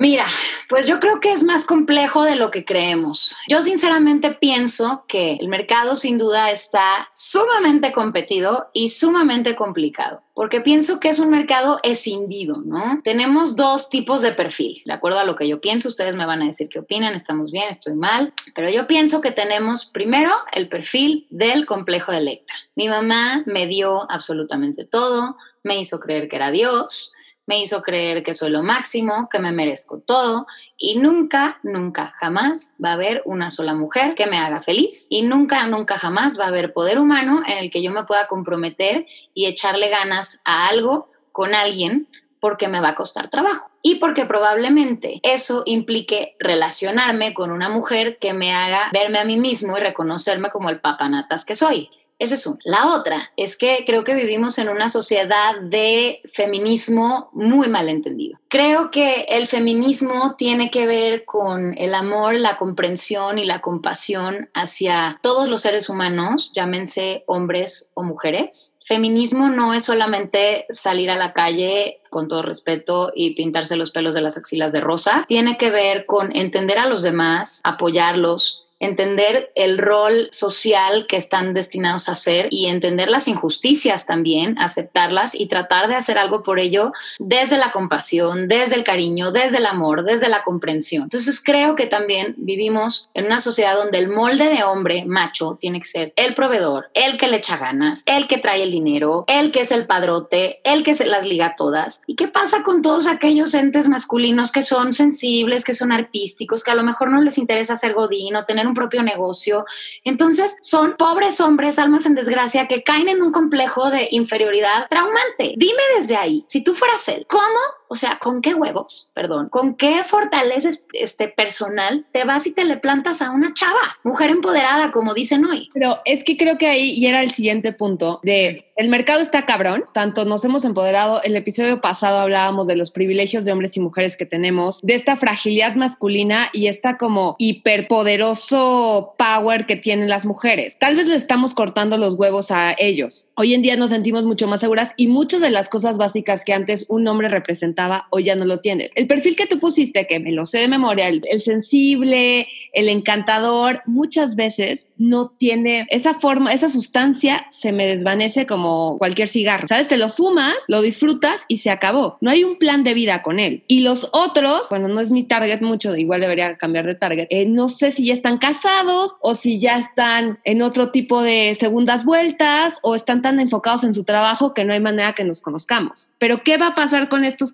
[0.00, 0.26] Mira,
[0.68, 3.36] pues yo creo que es más complejo de lo que creemos.
[3.48, 10.60] Yo sinceramente pienso que el mercado sin duda está sumamente competido y sumamente complicado, porque
[10.60, 13.00] pienso que es un mercado escindido, ¿no?
[13.02, 16.42] Tenemos dos tipos de perfil, de acuerdo a lo que yo pienso, ustedes me van
[16.42, 20.68] a decir qué opinan, estamos bien, estoy mal, pero yo pienso que tenemos primero el
[20.68, 22.56] perfil del complejo de Electra.
[22.76, 27.12] Mi mamá me dio absolutamente todo, me hizo creer que era Dios,
[27.48, 32.76] me hizo creer que soy lo máximo, que me merezco todo y nunca, nunca, jamás
[32.84, 36.44] va a haber una sola mujer que me haga feliz y nunca, nunca, jamás va
[36.44, 40.68] a haber poder humano en el que yo me pueda comprometer y echarle ganas a
[40.68, 42.06] algo con alguien
[42.38, 43.70] porque me va a costar trabajo.
[43.80, 49.38] Y porque probablemente eso implique relacionarme con una mujer que me haga verme a mí
[49.38, 52.58] mismo y reconocerme como el papanatas que soy Esa es una.
[52.64, 58.38] La otra es que creo que vivimos en una sociedad de feminismo muy mal entendido.
[58.48, 64.50] Creo que el feminismo tiene que ver con el amor, la comprensión y la compasión
[64.52, 68.78] hacia todos los seres humanos, llámense hombres o mujeres.
[68.84, 74.14] Feminismo no es solamente salir a la calle con todo respeto y pintarse los pelos
[74.14, 75.24] de las axilas de rosa.
[75.28, 81.54] Tiene que ver con entender a los demás, apoyarlos, entender el rol social que están
[81.54, 86.60] destinados a hacer y entender las injusticias también, aceptarlas y tratar de hacer algo por
[86.60, 91.04] ello desde la compasión, desde el cariño, desde el amor, desde la comprensión.
[91.04, 95.80] Entonces creo que también vivimos en una sociedad donde el molde de hombre macho tiene
[95.80, 99.50] que ser el proveedor, el que le echa ganas, el que trae el dinero, el
[99.50, 102.02] que es el padrote, el que se las liga todas.
[102.06, 106.70] ¿Y qué pasa con todos aquellos entes masculinos que son sensibles, que son artísticos, que
[106.70, 109.64] a lo mejor no les interesa ser godín o tener un propio negocio.
[110.04, 115.54] Entonces son pobres hombres, almas en desgracia, que caen en un complejo de inferioridad traumante.
[115.56, 117.58] Dime desde ahí, si tú fueras él, ¿cómo?
[117.88, 119.10] O sea, ¿con qué huevos?
[119.14, 119.48] Perdón.
[119.48, 123.98] ¿Con qué fortaleces este personal te vas y te le plantas a una chava?
[124.04, 125.70] Mujer empoderada, como dicen hoy.
[125.72, 129.44] Pero es que creo que ahí y era el siguiente punto de el mercado está
[129.44, 133.80] cabrón, tanto nos hemos empoderado, el episodio pasado hablábamos de los privilegios de hombres y
[133.80, 140.26] mujeres que tenemos, de esta fragilidad masculina y esta como hiperpoderoso power que tienen las
[140.26, 140.76] mujeres.
[140.78, 143.30] Tal vez le estamos cortando los huevos a ellos.
[143.34, 146.52] Hoy en día nos sentimos mucho más seguras y muchas de las cosas básicas que
[146.52, 147.77] antes un hombre representaba
[148.10, 148.90] hoy ya no lo tienes.
[148.94, 152.88] El perfil que tú pusiste, que me lo sé de memoria, el, el sensible, el
[152.88, 159.66] encantador, muchas veces no tiene esa forma, esa sustancia se me desvanece como cualquier cigarro.
[159.68, 159.88] ¿Sabes?
[159.88, 162.18] Te lo fumas, lo disfrutas y se acabó.
[162.20, 163.64] No hay un plan de vida con él.
[163.68, 167.26] Y los otros, bueno, no es mi target mucho, igual debería cambiar de target.
[167.30, 171.56] Eh, no sé si ya están casados o si ya están en otro tipo de
[171.58, 175.40] segundas vueltas o están tan enfocados en su trabajo que no hay manera que nos
[175.40, 176.12] conozcamos.
[176.18, 177.52] Pero ¿qué va a pasar con estos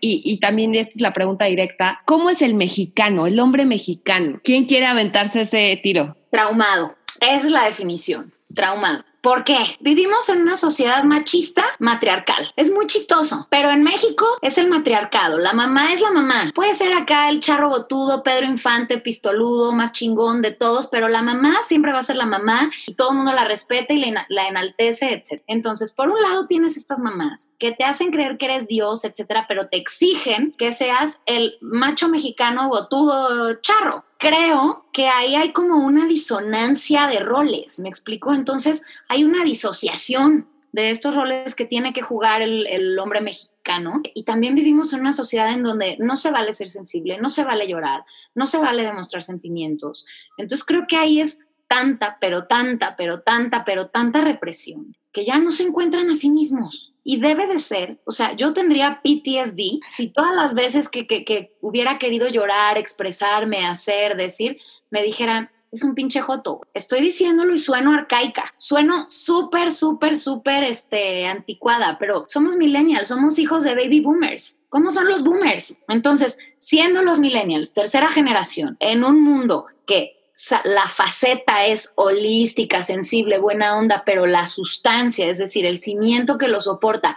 [0.00, 2.00] Y, y también esta es la pregunta directa.
[2.04, 4.40] ¿Cómo es el mexicano, el hombre mexicano?
[4.42, 6.16] ¿Quién quiere aventarse ese tiro?
[6.30, 6.96] Traumado.
[7.20, 8.34] Esa es la definición.
[8.54, 9.04] Traumado.
[9.24, 9.56] ¿Por qué?
[9.80, 12.52] Vivimos en una sociedad machista matriarcal.
[12.56, 15.38] Es muy chistoso, pero en México es el matriarcado.
[15.38, 16.52] La mamá es la mamá.
[16.54, 21.22] Puede ser acá el charro botudo, Pedro Infante, pistoludo, más chingón de todos, pero la
[21.22, 24.46] mamá siempre va a ser la mamá y todo el mundo la respeta y la
[24.46, 25.42] enaltece, etc.
[25.46, 29.46] Entonces, por un lado tienes estas mamás que te hacen creer que eres Dios, etcétera,
[29.48, 35.84] pero te exigen que seas el macho mexicano botudo charro creo que ahí hay como
[35.84, 38.32] una disonancia de roles, ¿me explico?
[38.32, 44.00] Entonces hay una disociación de estos roles que tiene que jugar el, hombre mexicano.
[44.12, 47.44] Y también vivimos en una sociedad en donde no se vale ser sensible, no se
[47.44, 50.04] vale llorar, no se vale demostrar sentimientos.
[50.36, 55.38] Entonces creo que ahí es tanta, pero tanta, pero tanta, pero tanta represión que ya
[55.38, 56.92] no se encuentran a sí mismos.
[57.04, 61.56] Y debe de ser, o sea, yo tendría PTSD si todas las veces que, que,
[61.60, 64.58] hubiera querido llorar, expresarme, hacer, decir,
[64.90, 66.62] me dijeran, es un pinche joto.
[66.74, 68.44] Estoy diciéndolo y sueno arcaica.
[68.56, 74.60] Sueno súper, súper, súper este, anticuada, pero somos millennials, somos hijos de baby boomers.
[74.68, 75.78] ¿Cómo son los boomers?
[75.88, 80.23] Entonces, siendo los millennials, tercera generación, en un mundo que
[80.64, 86.48] la faceta es holística, sensible, buena onda, pero la sustancia, es decir, el cimiento que
[86.48, 87.16] lo soporta,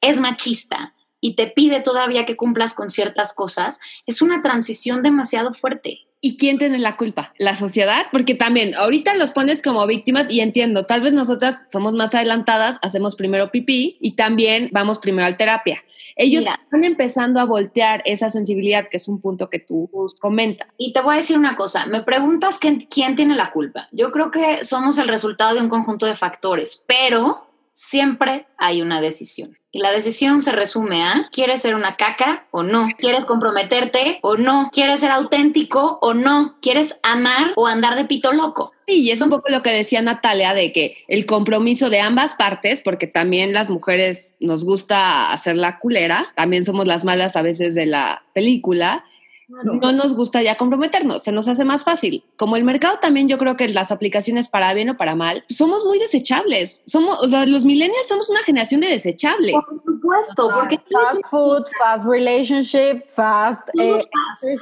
[0.00, 5.52] es machista y te pide todavía que cumplas con ciertas cosas, es una transición demasiado
[5.52, 6.00] fuerte.
[6.20, 7.32] ¿Y quién tiene la culpa?
[7.38, 8.06] ¿La sociedad?
[8.10, 12.78] Porque también ahorita los pones como víctimas y entiendo, tal vez nosotras somos más adelantadas,
[12.82, 15.84] hacemos primero pipí y también vamos primero al terapia.
[16.16, 20.66] Ellos están empezando a voltear esa sensibilidad, que es un punto que tú comentas.
[20.78, 23.88] Y te voy a decir una cosa, me preguntas quién, quién tiene la culpa.
[23.92, 27.45] Yo creo que somos el resultado de un conjunto de factores, pero
[27.76, 29.58] siempre hay una decisión.
[29.70, 32.88] Y la decisión se resume a, ¿quieres ser una caca o no?
[32.96, 34.70] ¿Quieres comprometerte o no?
[34.72, 36.56] ¿Quieres ser auténtico o no?
[36.62, 38.72] ¿Quieres amar o andar de pito loco?
[38.86, 42.34] Sí, y es un poco lo que decía Natalia de que el compromiso de ambas
[42.34, 47.42] partes, porque también las mujeres nos gusta hacer la culera, también somos las malas a
[47.42, 49.04] veces de la película,
[49.48, 52.24] no nos gusta ya comprometernos, se nos hace más fácil.
[52.36, 55.84] Como el mercado también yo creo que las aplicaciones para bien o para mal, somos
[55.84, 56.82] muy desechables.
[56.86, 59.54] Somos, los millennials somos una generación de desechables.
[59.54, 64.00] Por supuesto, porque fast food, fast relationship, fast, eh,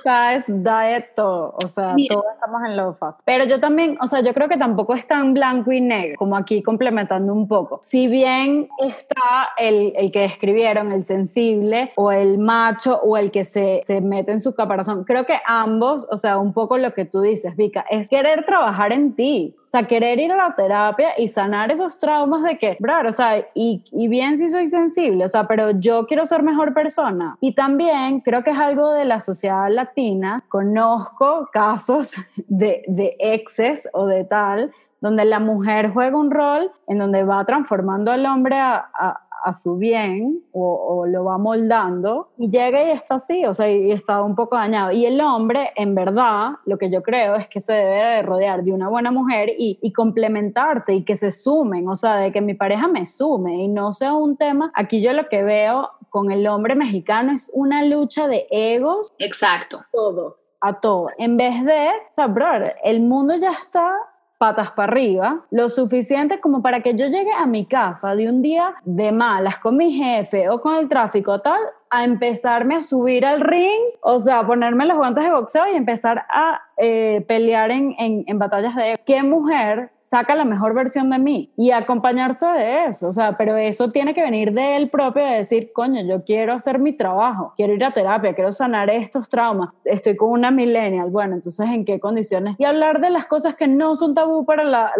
[0.03, 1.57] fast diet, todo.
[1.64, 3.20] O sea, todos estamos en low fast.
[3.25, 6.37] Pero yo también, o sea, yo creo que tampoco es tan blanco y negro, como
[6.37, 7.81] aquí complementando un poco.
[7.83, 13.44] Si bien está el, el que escribieron, el sensible, o el macho, o el que
[13.44, 15.04] se, se mete en su capacidad caparazón.
[15.04, 18.92] Creo que ambos, o sea, un poco lo que tú dices, Vika, es querer trabajar
[18.92, 19.54] en ti.
[19.66, 23.12] O sea, querer ir a la terapia y sanar esos traumas de que, bro, o
[23.12, 27.37] sea, y, y bien si soy sensible, o sea, pero yo quiero ser mejor persona.
[27.40, 30.44] Y también creo que es algo de la sociedad latina.
[30.48, 32.14] Conozco casos
[32.48, 37.44] de, de exes o de tal, donde la mujer juega un rol en donde va
[37.44, 43.16] transformando al hombre a, a su bien o, lo va moldando y llega y está
[43.16, 44.92] así, o sea, y está un poco dañado.
[44.92, 48.62] Y el hombre, en verdad, lo que yo creo es que se debe de rodear
[48.62, 52.40] de una buena mujer y, y complementarse y que se sumen, o sea, de que
[52.40, 54.72] mi pareja me sume y no sea un tema.
[54.74, 59.12] Aquí yo lo que veo con el hombre mexicano es una lucha de egos.
[59.18, 59.83] Exacto.
[59.90, 61.09] Todo, a todo.
[61.18, 62.46] En vez de, o sea, bro,
[62.85, 63.92] el mundo ya está
[64.38, 68.42] patas para arriba, lo suficiente como para que yo llegue a mi casa de un
[68.42, 73.25] día de malas con mi jefe o con el tráfico tal, a empezarme a subir
[73.25, 77.94] al ring, o sea, ponerme los guantes de boxeo y empezar a eh, pelear en,
[77.99, 78.94] en, en batallas de...
[79.07, 83.57] ¿Qué mujer saca la mejor versión de mí y acompañarse de eso, o sea, pero
[83.57, 87.53] eso tiene que venir de él propio de decir, coño, yo quiero hacer mi trabajo,
[87.57, 91.85] quiero ir a terapia, quiero sanar estos traumas, estoy con una millennial, bueno, entonces, ¿en
[91.85, 92.55] qué condiciones?
[92.59, 94.92] Y hablar de las cosas que no son tabú para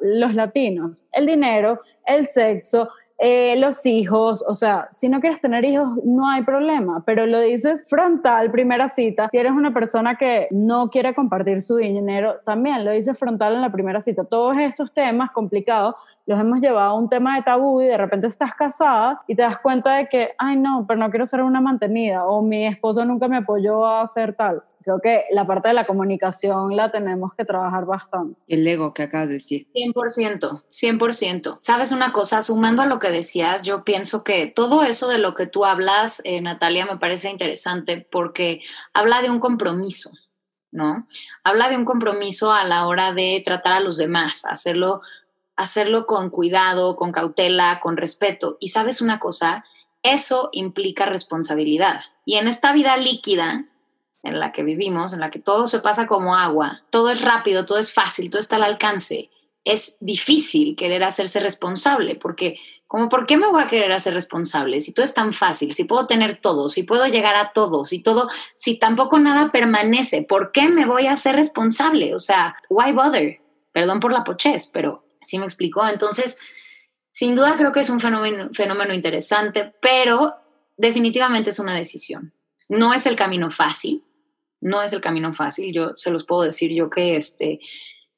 [0.00, 2.88] los latinos, el dinero, el sexo,
[3.22, 7.38] eh, los hijos, o sea, si no quieres tener hijos, no hay problema, pero lo
[7.38, 9.28] dices frontal, primera cita.
[9.28, 13.60] Si eres una persona que no quiere compartir su dinero, también lo dices frontal en
[13.60, 14.24] la primera cita.
[14.24, 18.26] Todos estos temas complicados los hemos llevado a un tema de tabú y de repente
[18.26, 21.60] estás casada y te das cuenta de que, ay no, pero no quiero ser una
[21.60, 25.74] mantenida o mi esposo nunca me apoyó a hacer tal creo que la parte de
[25.74, 28.40] la comunicación la tenemos que trabajar bastante.
[28.48, 29.68] El ego que acabas de decir.
[29.74, 31.56] 100%, 100%.
[31.60, 32.42] ¿Sabes una cosa?
[32.42, 36.22] Sumando a lo que decías, yo pienso que todo eso de lo que tú hablas,
[36.24, 38.62] eh, Natalia, me parece interesante porque
[38.92, 40.10] habla de un compromiso,
[40.70, 41.06] ¿no?
[41.44, 45.02] Habla de un compromiso a la hora de tratar a los demás, hacerlo,
[45.56, 48.56] hacerlo con cuidado, con cautela, con respeto.
[48.60, 49.64] Y sabes una cosa,
[50.02, 52.00] eso implica responsabilidad.
[52.24, 53.66] Y en esta vida líquida,
[54.22, 57.66] en la que vivimos, en la que todo se pasa como agua, todo es rápido,
[57.66, 59.30] todo es fácil, todo está al alcance,
[59.64, 62.58] es difícil querer hacerse responsable, porque
[62.90, 64.80] como, ¿por qué me voy a querer hacer responsable?
[64.80, 68.02] Si todo es tan fácil, si puedo tener todo, si puedo llegar a todo, si
[68.02, 72.16] todo, si tampoco nada permanece, ¿por qué me voy a hacer responsable?
[72.16, 73.38] O sea, why bother?
[73.70, 75.86] Perdón por la pochez, pero sí me explicó.
[75.86, 76.36] Entonces,
[77.12, 80.34] sin duda creo que es un fenómeno, fenómeno interesante, pero
[80.76, 82.32] definitivamente es una decisión.
[82.68, 84.02] No es el camino fácil,
[84.60, 85.72] no es el camino fácil.
[85.72, 87.60] Yo se los puedo decir yo que este,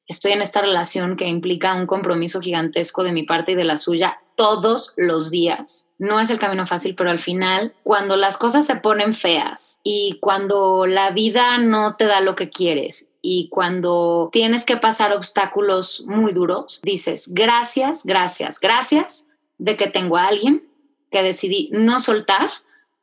[0.07, 3.77] estoy en esta relación que implica un compromiso gigantesco de mi parte y de la
[3.77, 5.91] suya todos los días.
[5.97, 10.17] No es el camino fácil, pero al final, cuando las cosas se ponen feas y
[10.21, 16.03] cuando la vida no te da lo que quieres y cuando tienes que pasar obstáculos
[16.07, 19.27] muy duros, dices, gracias, gracias, gracias
[19.57, 20.67] de que tengo a alguien
[21.11, 22.49] que decidí no soltar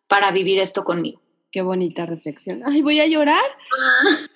[0.09, 1.20] para vivir esto conmigo.
[1.51, 2.63] Qué bonita reflexión.
[2.67, 3.45] Ay, voy a llorar.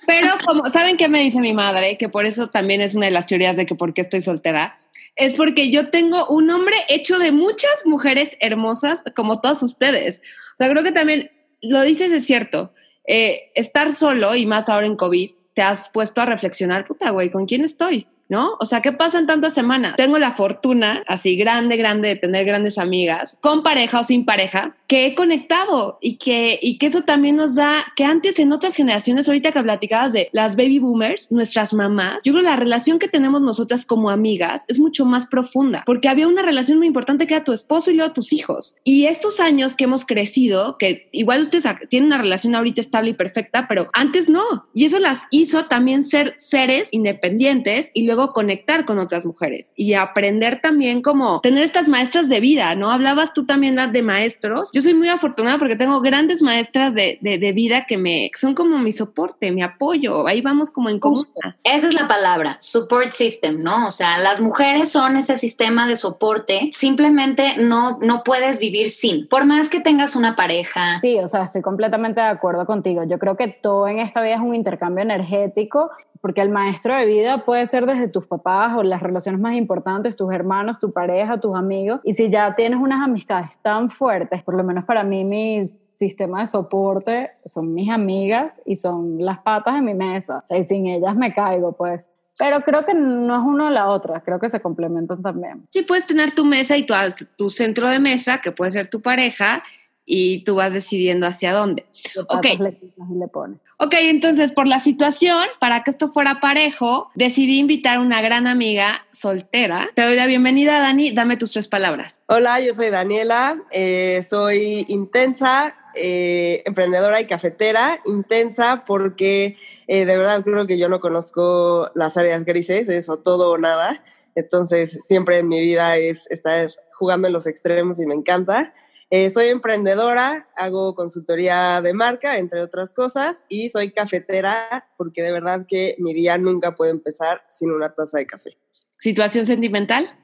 [0.07, 1.97] Pero como, ¿saben qué me dice mi madre?
[1.97, 4.81] Que por eso también es una de las teorías de que por qué estoy soltera.
[5.17, 10.21] Es porque yo tengo un hombre hecho de muchas mujeres hermosas como todas ustedes.
[10.55, 11.31] O sea, creo que también
[11.63, 12.73] lo dices es cierto.
[13.07, 17.31] Eh, estar solo y más ahora en COVID, te has puesto a reflexionar, puta, güey,
[17.31, 18.09] ¿con quién estoy?
[18.29, 18.57] ¿No?
[18.61, 19.97] O sea, ¿qué pasa en tantas semanas?
[19.97, 24.77] Tengo la fortuna, así grande, grande, de tener grandes amigas, con pareja o sin pareja,
[24.87, 28.75] que he conectado y que, y que eso también nos da, que antes en otras
[28.75, 32.99] generaciones, ahorita que platicabas de las baby boomers, nuestras mamás, yo creo que la relación
[32.99, 37.27] que tenemos nosotras como amigas es mucho más profunda, porque había una relación muy importante
[37.27, 38.77] que era tu esposo y luego tus hijos.
[38.85, 43.15] Y estos años que hemos crecido, que igual ustedes tienen una relación ahorita estable y
[43.15, 44.67] perfecta, pero antes no.
[44.75, 49.73] Y eso las hizo también ser seres independientes y luego luego conectar con otras mujeres
[49.77, 52.91] y aprender también como tener estas maestras de vida, ¿no?
[52.91, 54.71] Hablabas tú también de maestros.
[54.73, 58.79] Yo soy muy afortunada porque tengo grandes maestras de, de, vida que me son como
[58.79, 60.27] mi soporte, mi apoyo.
[60.27, 61.27] Ahí vamos como en común.
[61.65, 63.89] Esa es la palabra, support system, ¿no?
[63.89, 66.71] O sea, las mujeres son ese sistema de soporte.
[66.73, 71.01] Simplemente no, no puedes vivir sin, por más que tengas una pareja.
[71.01, 73.03] Sí, o sea, estoy completamente de acuerdo contigo.
[73.05, 75.91] Yo creo que todo en esta vida es un intercambio energético
[76.25, 80.17] porque el maestro de vida puede ser desde tus papás o las relaciones más importantes,
[80.17, 82.01] tus hermanos, tu pareja, tus amigos.
[82.05, 86.41] Y si ya tienes unas amistades tan fuertes, por lo menos para mí mi sistema
[86.41, 90.39] de soporte son mis amigas y son las patas de mi mesa.
[90.43, 92.11] O sea, y sin ellas me caigo, pues.
[92.39, 95.67] Pero creo que no es uno la otra, creo que se complementan también.
[95.69, 96.95] Sí, puedes tener tu mesa y tu,
[97.37, 99.63] tu centro de mesa, que puede ser tu pareja,
[100.07, 101.87] y tú vas decidiendo hacia dónde.
[102.29, 102.47] Ok.
[102.59, 103.57] Le pone.
[103.79, 108.47] ok, entonces por la situación, para que esto fuera parejo, decidí invitar a una gran
[108.47, 109.91] amiga soltera.
[109.95, 111.13] Te doy la bienvenida, Dani.
[111.13, 112.21] Dame tus tres palabras.
[112.27, 113.63] Hola, yo soy Daniela.
[113.71, 118.01] Eh, soy intensa, eh, emprendedora y cafetera.
[118.05, 123.51] Intensa porque eh, de verdad creo que yo no conozco las áreas grises, eso todo
[123.51, 124.03] o nada.
[124.35, 128.75] Entonces siempre en mi vida es estar jugando en los extremos y me encanta.
[129.11, 135.33] Eh, soy emprendedora, hago consultoría de marca, entre otras cosas, y soy cafetera porque de
[135.33, 138.59] verdad que mi día nunca puede empezar sin una taza de café.
[138.99, 140.19] ¿Situación sentimental?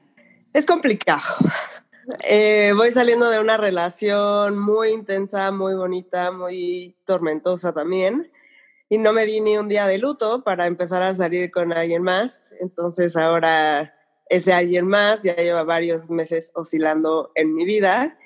[0.53, 1.21] Es complicado.
[2.23, 8.31] Eh, voy saliendo de una relación muy intensa, muy bonita, muy tormentosa también.
[8.89, 12.01] Y no me di ni un día de luto para empezar a salir con alguien
[12.01, 12.53] más.
[12.59, 13.93] Entonces ahora
[14.29, 18.17] ese alguien más ya lleva varios meses oscilando en mi vida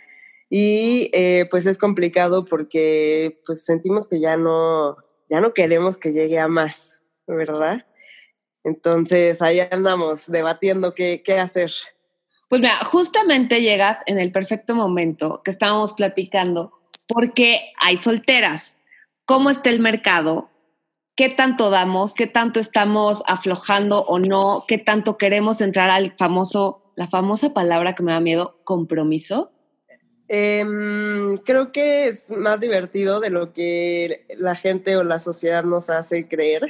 [0.49, 4.97] y eh, pues es complicado porque pues sentimos que ya no,
[5.29, 7.85] ya no queremos que llegue a más, ¿verdad?
[8.63, 11.71] Entonces ahí andamos debatiendo qué, qué hacer.
[12.49, 16.73] Pues mira, justamente llegas en el perfecto momento que estábamos platicando
[17.07, 18.77] porque hay solteras.
[19.25, 20.49] ¿Cómo está el mercado?
[21.15, 22.13] ¿Qué tanto damos?
[22.13, 24.65] ¿Qué tanto estamos aflojando o no?
[24.67, 29.54] ¿Qué tanto queremos entrar al famoso, la famosa palabra que me da miedo, compromiso?
[30.27, 35.89] Em, creo que es más divertido de lo que la gente o la sociedad nos
[35.89, 36.69] hace creer.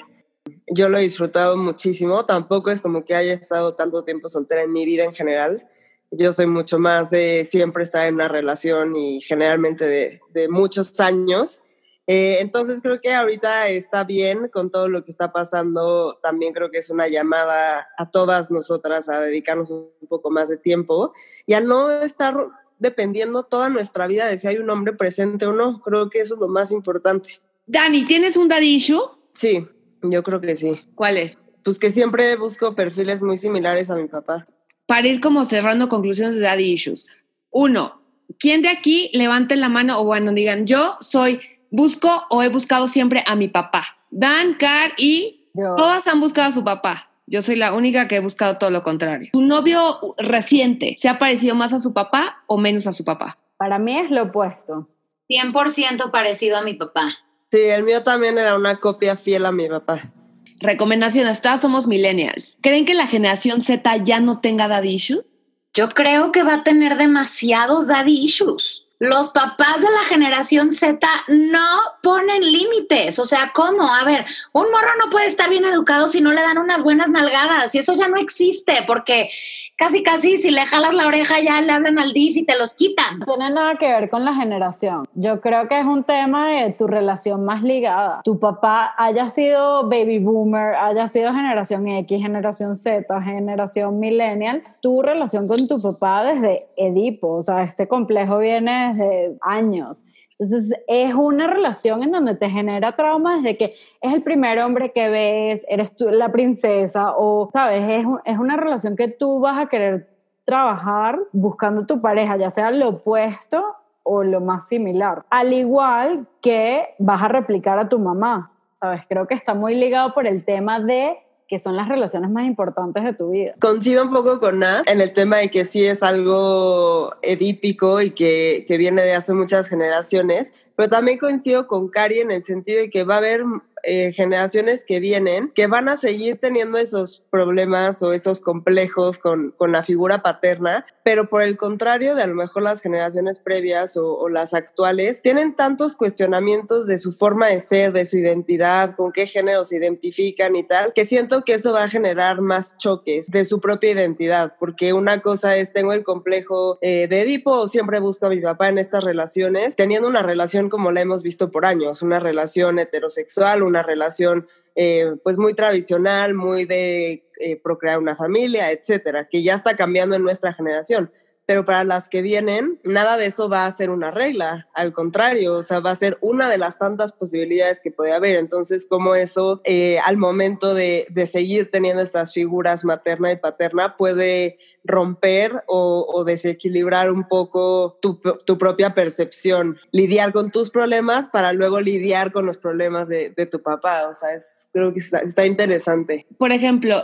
[0.68, 4.74] Yo lo he disfrutado muchísimo, tampoco es como que haya estado tanto tiempo soltera en
[4.74, 5.68] mi vida en general.
[6.12, 11.00] Yo soy mucho más de siempre estar en una relación y generalmente de, de muchos
[11.00, 11.62] años.
[12.08, 16.20] Eh, entonces creo que ahorita está bien con todo lo que está pasando.
[16.22, 20.58] También creo que es una llamada a todas nosotras a dedicarnos un poco más de
[20.58, 21.14] tiempo
[21.48, 22.36] y a no estar
[22.80, 25.82] dependiendo toda nuestra vida de si hay un hombre presente o no.
[25.82, 27.40] Creo que eso es lo más importante.
[27.66, 29.02] Dani, ¿tienes un daddy issue?
[29.34, 29.68] Sí,
[30.02, 30.82] yo creo que sí.
[30.96, 31.38] ¿Cuál es?
[31.64, 34.48] Pues que siempre busco perfiles muy similares a mi papá.
[34.86, 37.08] Para ir como cerrando conclusiones de daddy issues.
[37.50, 38.02] Uno,
[38.40, 41.40] ¿quién de aquí levante la mano o bueno, digan, yo soy,
[41.72, 43.98] busco o he buscado siempre a mi papá?
[44.12, 47.10] Dan, Car y todas han buscado a su papá.
[47.28, 49.30] Yo soy la única que he buscado todo lo contrario.
[49.34, 53.40] ¿Tu novio reciente se ha parecido más a su papá o menos a su papá?
[53.58, 54.90] Para mí es lo opuesto.
[55.28, 57.10] 100% parecido a mi papá.
[57.52, 60.12] Sí, el mío también era una copia fiel a mi papá.
[60.60, 62.58] Recomendaciones, todas somos millennials.
[62.62, 65.26] ¿Creen que la generación Z ya no tenga daddy issues?
[65.74, 71.08] Yo creo que va a tener demasiados daddy issues los papás de la generación Z
[71.28, 73.20] no ponen límites.
[73.20, 73.94] O sea, ¿cómo?
[73.94, 77.10] A ver, un morro no puede estar bien educado si no le dan unas buenas
[77.10, 79.30] nalgadas y eso ya no existe porque
[79.76, 82.76] casi, casi si le jalas la oreja ya le hablan al DIF y te los
[82.76, 83.20] quitan.
[83.20, 85.06] No tiene nada que ver con la generación.
[85.14, 88.22] Yo creo que es un tema de tu relación más ligada.
[88.24, 95.02] Tu papá haya sido baby boomer, haya sido generación X, generación Z, generación millennial, tu
[95.02, 100.04] relación con tu papá desde Edipo, o sea, este complejo viene desde años.
[100.38, 104.92] Entonces, es una relación en donde te genera trauma desde que es el primer hombre
[104.92, 107.84] que ves, eres tú la princesa, o, ¿sabes?
[107.88, 110.10] Es, es una relación que tú vas a querer
[110.44, 113.64] trabajar buscando tu pareja, ya sea lo opuesto
[114.04, 115.24] o lo más similar.
[115.30, 119.02] Al igual que vas a replicar a tu mamá, ¿sabes?
[119.08, 121.18] Creo que está muy ligado por el tema de
[121.48, 123.54] que son las relaciones más importantes de tu vida.
[123.60, 128.12] Coincido un poco con Nat en el tema de que sí es algo edípico y
[128.12, 132.82] que, que viene de hace muchas generaciones, pero también coincido con Cari en el sentido
[132.82, 133.44] de que va a haber
[133.86, 139.54] eh, generaciones que vienen que van a seguir teniendo esos problemas o esos complejos con,
[139.58, 143.98] con, la figura paterna, pero por el contrario de a lo mejor las generaciones previas
[143.98, 149.12] o, las actuales tienen tantos cuestionamientos de su forma de ser, de su identidad, con
[149.12, 153.30] qué género se identifican y tal, que siento que eso va a generar más choques
[153.30, 158.00] de su propia identidad, porque una cosa es tengo el complejo eh, de Edipo siempre
[158.00, 161.66] busco a mi papá en estas relaciones, teniendo una relación como la hemos visto por
[161.66, 168.16] años, una relación heterosexual, una relación eh, pues muy tradicional, muy de eh, procrear una
[168.16, 171.12] familia, etcétera, que ya está cambiando en nuestra generación.
[171.46, 175.56] Pero para las que vienen, nada de eso va a ser una regla, al contrario,
[175.56, 178.36] o sea, va a ser una de las tantas posibilidades que puede haber.
[178.36, 183.96] Entonces, como eso, eh, al momento de, de, seguir teniendo estas figuras materna y paterna,
[183.98, 191.54] puede romper o, desequilibrar un poco tu, tu, propia percepción, lidiar con tus problemas para
[191.54, 194.08] luego lidiar con los problemas de, de tu papá.
[194.08, 196.26] O sea, es, creo que está interesante.
[196.38, 197.02] Por ejemplo,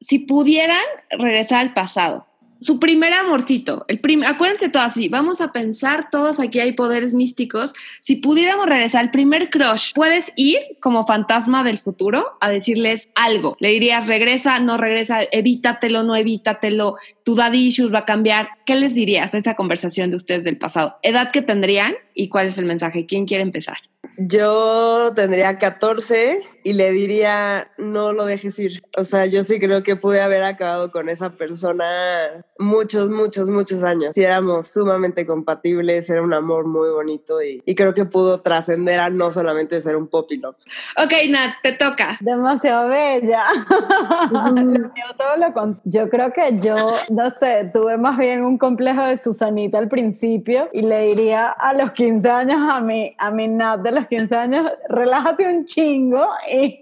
[0.00, 2.26] si pudieran regresar al pasado,
[2.60, 7.14] su primer amorcito, el prim acuérdense todo así, vamos a pensar todos aquí hay poderes
[7.14, 13.08] místicos, si pudiéramos regresar al primer crush, puedes ir como fantasma del futuro a decirles
[13.14, 18.50] algo, le dirías regresa, no regresa, evítatelo, no evítatelo, tu daddy issues va a cambiar,
[18.66, 20.98] ¿qué les dirías a esa conversación de ustedes del pasado?
[21.02, 23.06] ¿Edad que tendrían y cuál es el mensaje?
[23.06, 23.78] ¿Quién quiere empezar?
[24.16, 28.82] Yo tendría 14 y le diría, no lo dejes ir.
[28.96, 33.82] O sea, yo sí creo que pude haber acabado con esa persona muchos, muchos, muchos
[33.82, 34.14] años.
[34.14, 39.08] Si éramos sumamente compatibles, era un amor muy bonito y, creo que pudo trascender a
[39.08, 42.18] no solamente ser un pop y Ok, Nat, te toca.
[42.20, 43.44] Demasiado bella.
[45.84, 50.68] yo creo que yo, no sé, tuve más bien un complejo de Susanita al principio
[50.72, 54.34] y le diría a los 15 años a mi, a mi Nat de los 15
[54.36, 56.78] años, relájate un chingo y,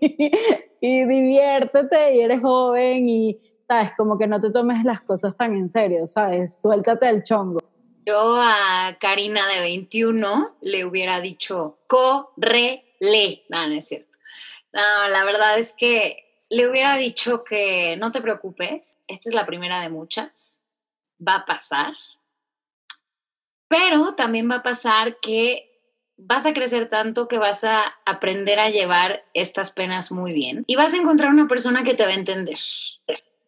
[0.80, 3.92] diviértete y eres joven y, ¿sabes?
[3.96, 6.60] Como que no te tomes las cosas tan en serio, ¿sabes?
[6.60, 7.60] Suéltate el chongo.
[8.06, 13.44] Yo a Karina de 21 le hubiera dicho, corre-le.
[13.50, 14.18] No, no es cierto.
[14.72, 19.46] No, la verdad es que le hubiera dicho que no te preocupes, esta es la
[19.46, 20.62] primera de muchas,
[21.26, 21.92] va a pasar,
[23.68, 25.67] pero también va a pasar que
[26.18, 30.76] vas a crecer tanto que vas a aprender a llevar estas penas muy bien y
[30.76, 32.58] vas a encontrar una persona que te va a entender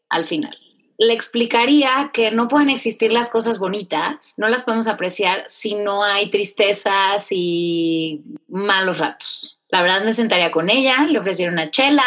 [0.09, 0.57] al final.
[0.97, 6.05] Le explicaría que no pueden existir las cosas bonitas, no las podemos apreciar si no
[6.05, 9.59] hay tristezas y malos ratos.
[9.69, 12.05] La verdad me sentaría con ella, le ofreciera una chela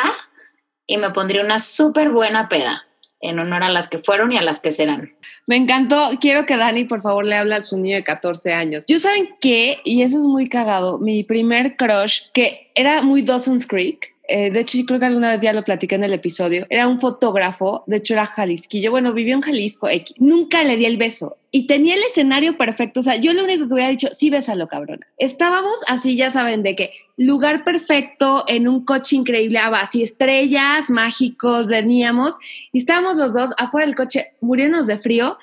[0.86, 2.86] y me pondría una súper buena peda
[3.20, 5.18] en honor a las que fueron y a las que serán.
[5.46, 6.12] Me encantó.
[6.22, 8.86] Quiero que Dani, por favor, le hable a su niño de 14 años.
[8.88, 13.68] Yo saben qué, y eso es muy cagado, mi primer crush, que era muy Dawson's
[13.68, 16.66] Creek, eh, de hecho, yo creo que alguna vez ya lo platiqué en el episodio.
[16.70, 18.92] Era un fotógrafo, de hecho era jalisquillo.
[18.92, 19.90] Bueno, vivió en Jalisco.
[19.90, 20.16] X.
[20.20, 21.38] Nunca le di el beso.
[21.56, 23.00] Y tenía el escenario perfecto.
[23.00, 25.06] O sea, yo lo único que hubiera dicho, sí, bésalo, cabrona.
[25.20, 30.90] Estábamos así, ya saben, de que lugar perfecto, en un coche increíble, ah, así estrellas,
[30.90, 32.38] mágicos, veníamos.
[32.72, 35.38] Y estábamos los dos afuera del coche, muriéndonos de frío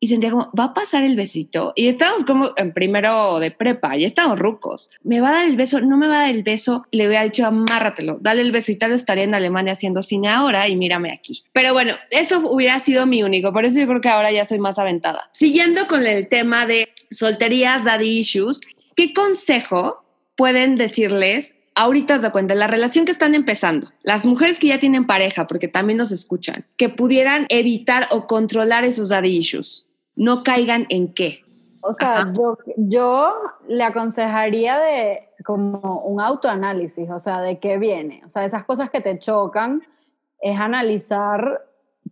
[0.00, 1.72] y sentía como, va a pasar el besito.
[1.74, 4.90] Y estábamos como en primero de prepa, y estábamos rucos.
[5.02, 5.80] ¿Me va a dar el beso?
[5.80, 6.86] ¿No me va a dar el beso?
[6.92, 10.28] Le había dicho, amárratelo, dale el beso y tal vez estaría en Alemania haciendo cine
[10.28, 11.42] ahora y mírame aquí.
[11.52, 14.58] Pero bueno, eso hubiera sido mi único, por eso yo creo que ahora ya soy
[14.58, 15.30] más aventada.
[15.32, 18.60] Siguiendo con el tema de solterías, daddy issues,
[18.94, 20.04] ¿qué consejo
[20.36, 25.06] pueden decirles ahorita se cuenta, la relación que están empezando, las mujeres que ya tienen
[25.06, 29.87] pareja, porque también nos escuchan, que pudieran evitar o controlar esos daddy issues
[30.18, 31.44] no caigan en qué.
[31.80, 33.34] O sea, yo, yo
[33.68, 38.22] le aconsejaría de como un autoanálisis, o sea, de qué viene.
[38.26, 39.82] O sea, esas cosas que te chocan
[40.40, 41.64] es analizar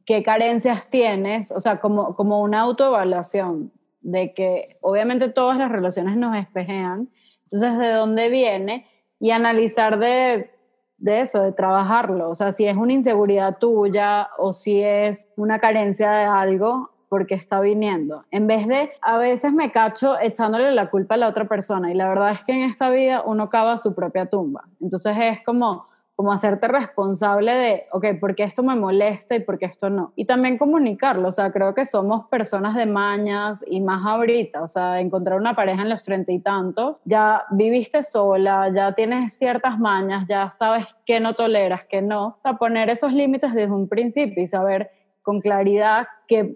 [0.04, 6.16] qué carencias tienes, o sea, como, como una autoevaluación de que obviamente todas las relaciones
[6.16, 7.08] nos espejean,
[7.42, 8.86] entonces de dónde viene
[9.18, 10.50] y analizar de,
[10.98, 15.58] de eso, de trabajarlo, o sea, si es una inseguridad tuya o si es una
[15.58, 18.24] carencia de algo, porque está viniendo.
[18.30, 21.94] En vez de, a veces me cacho echándole la culpa a la otra persona y
[21.94, 24.64] la verdad es que en esta vida uno cava su propia tumba.
[24.80, 25.86] Entonces es como,
[26.16, 30.12] como hacerte responsable de, ok, ¿por qué esto me molesta y por qué esto no?
[30.16, 34.68] Y también comunicarlo, o sea, creo que somos personas de mañas y más ahorita, o
[34.68, 39.78] sea, encontrar una pareja en los treinta y tantos, ya viviste sola, ya tienes ciertas
[39.78, 43.86] mañas, ya sabes qué no toleras, qué no, o sea, poner esos límites desde un
[43.86, 44.90] principio y saber
[45.26, 46.06] con claridad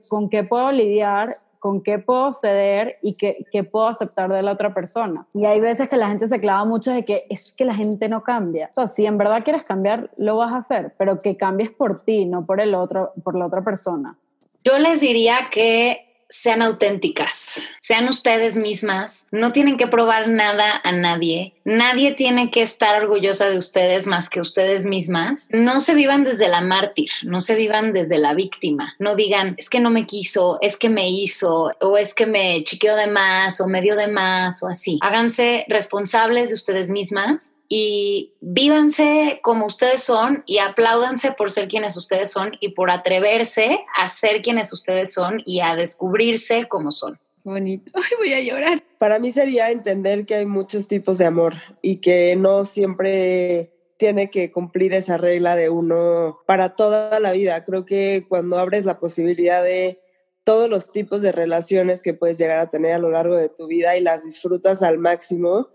[0.08, 4.52] con qué puedo lidiar, con qué puedo ceder y qué, qué, puedo aceptar de la
[4.52, 5.26] otra persona.
[5.34, 8.08] Y hay veces que la gente se clava mucho de que es que la gente
[8.08, 8.68] no cambia.
[8.70, 12.00] O sea, si en verdad quieres cambiar, lo vas a hacer, pero que cambies por
[12.04, 14.16] ti, no por el otro, por la otra persona.
[14.62, 20.92] Yo les diría que sean auténticas, sean ustedes mismas, no tienen que probar nada a
[20.92, 25.48] nadie, nadie tiene que estar orgullosa de ustedes más que ustedes mismas.
[25.50, 29.68] No se vivan desde la mártir, no se vivan desde la víctima, no digan es
[29.68, 33.60] que no me quiso, es que me hizo o es que me chiqueó de más
[33.60, 34.98] o me dio de más o así.
[35.02, 41.96] Háganse responsables de ustedes mismas y vívanse como ustedes son y apláudanse por ser quienes
[41.96, 47.20] ustedes son y por atreverse a ser quienes ustedes son y a descubrirse como son.
[47.44, 47.92] Bonito.
[47.94, 48.80] Ay, voy a llorar.
[48.98, 54.30] Para mí sería entender que hay muchos tipos de amor y que no siempre tiene
[54.30, 57.64] que cumplir esa regla de uno para toda la vida.
[57.64, 60.00] Creo que cuando abres la posibilidad de
[60.42, 63.68] todos los tipos de relaciones que puedes llegar a tener a lo largo de tu
[63.68, 65.68] vida y las disfrutas al máximo,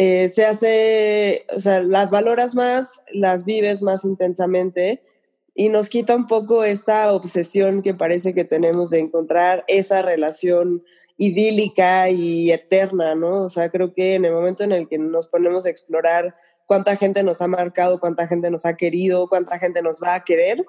[0.00, 5.02] eh, se hace, o sea, las valoras más, las vives más intensamente
[5.56, 10.84] y nos quita un poco esta obsesión que parece que tenemos de encontrar esa relación
[11.16, 13.42] idílica y eterna, ¿no?
[13.42, 16.36] O sea, creo que en el momento en el que nos ponemos a explorar
[16.66, 20.22] cuánta gente nos ha marcado, cuánta gente nos ha querido, cuánta gente nos va a
[20.22, 20.64] querer,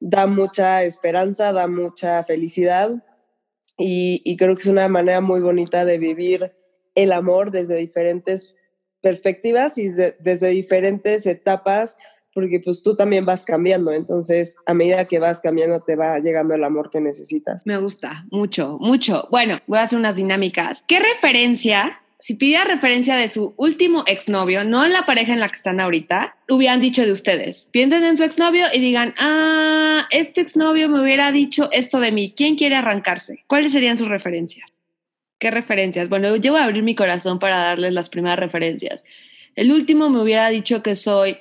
[0.00, 2.90] da mucha esperanza, da mucha felicidad
[3.78, 6.52] y, creo que es una manera muy bonita de vivir
[6.96, 8.56] el amor desde diferentes
[9.02, 11.96] perspectivas y desde diferentes etapas
[12.34, 16.54] porque pues tú también vas cambiando, entonces a medida que vas cambiando te va llegando
[16.54, 17.66] el amor que necesitas.
[17.66, 19.28] Me gusta, mucho, mucho.
[19.30, 20.84] Bueno, voy a hacer unas dinámicas.
[20.86, 25.48] ¿Qué referencia, si pidiera referencia de su último exnovio, no en la pareja en la
[25.48, 27.68] que están ahorita, hubieran dicho de ustedes?
[27.70, 32.32] Piensen en su exnovio y digan, ah, este exnovio me hubiera dicho esto de mí,
[32.34, 33.44] ¿quién quiere arrancarse?
[33.46, 34.71] ¿Cuáles serían sus referencias?
[35.42, 36.08] ¿Qué referencias?
[36.08, 39.00] Bueno, yo voy a abrir mi corazón para darles las primeras referencias.
[39.56, 41.36] El último me hubiera dicho que soy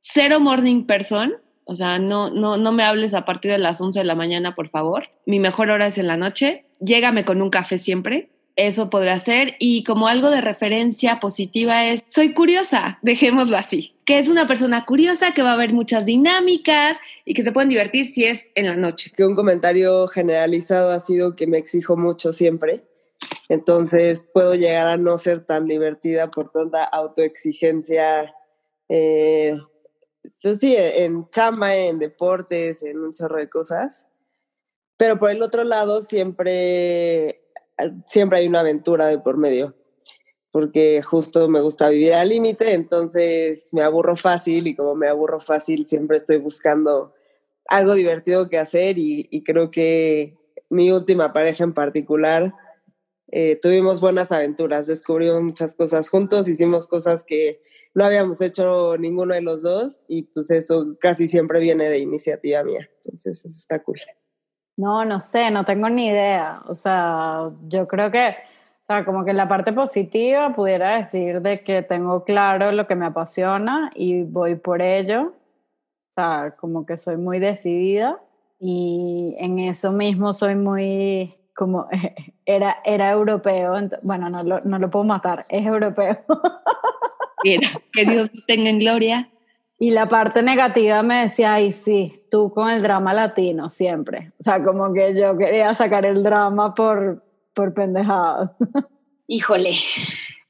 [0.00, 4.00] cero morning person, o sea, no, no, no me hables a partir de las 11
[4.00, 5.10] de la mañana, por favor.
[5.26, 6.64] Mi mejor hora es en la noche.
[6.80, 8.30] Llégame con un café siempre.
[8.56, 9.54] Eso podría ser.
[9.60, 13.94] Y como algo de referencia positiva es, soy curiosa, dejémoslo así.
[14.06, 17.68] Que es una persona curiosa, que va a haber muchas dinámicas y que se pueden
[17.68, 19.12] divertir si es en la noche.
[19.16, 22.82] Que un comentario generalizado ha sido que me exijo mucho siempre.
[23.48, 28.34] Entonces puedo llegar a no ser tan divertida por tanta autoexigencia
[28.88, 29.56] eh,
[30.42, 34.06] pues sí, en chamba, en deportes, en un chorro de cosas.
[34.96, 37.42] Pero por el otro lado siempre,
[38.08, 39.74] siempre hay una aventura de por medio,
[40.50, 45.40] porque justo me gusta vivir al límite, entonces me aburro fácil y como me aburro
[45.40, 47.12] fácil siempre estoy buscando
[47.68, 50.38] algo divertido que hacer y, creo que
[50.70, 52.54] mi última pareja en particular
[53.28, 57.60] eh, tuvimos buenas aventuras, descubrimos muchas cosas juntos, hicimos cosas que
[57.94, 62.62] no habíamos hecho ninguno de los dos y pues eso casi siempre viene de iniciativa
[62.62, 62.88] mía.
[63.02, 63.98] Entonces eso está cool.
[64.76, 66.62] No, no sé, no tengo ni idea.
[66.68, 71.60] O sea, yo creo que, o sea, como que la parte positiva pudiera decir de
[71.60, 75.32] que tengo claro lo que me apasiona y voy por ello.
[76.10, 78.20] O sea, como que soy muy decidida
[78.58, 81.88] y en eso mismo soy muy, como,
[82.46, 83.74] era, era europeo.
[84.02, 86.18] Bueno, no lo, no lo puedo matar, es europeo.
[87.42, 89.30] que Dios tenga en gloria.
[89.78, 94.32] Y la parte negativa me decía, ay, sí, tú con el drama latino siempre.
[94.40, 98.52] O sea, como que yo quería sacar el drama por, por pendejadas.
[99.26, 99.72] Híjole,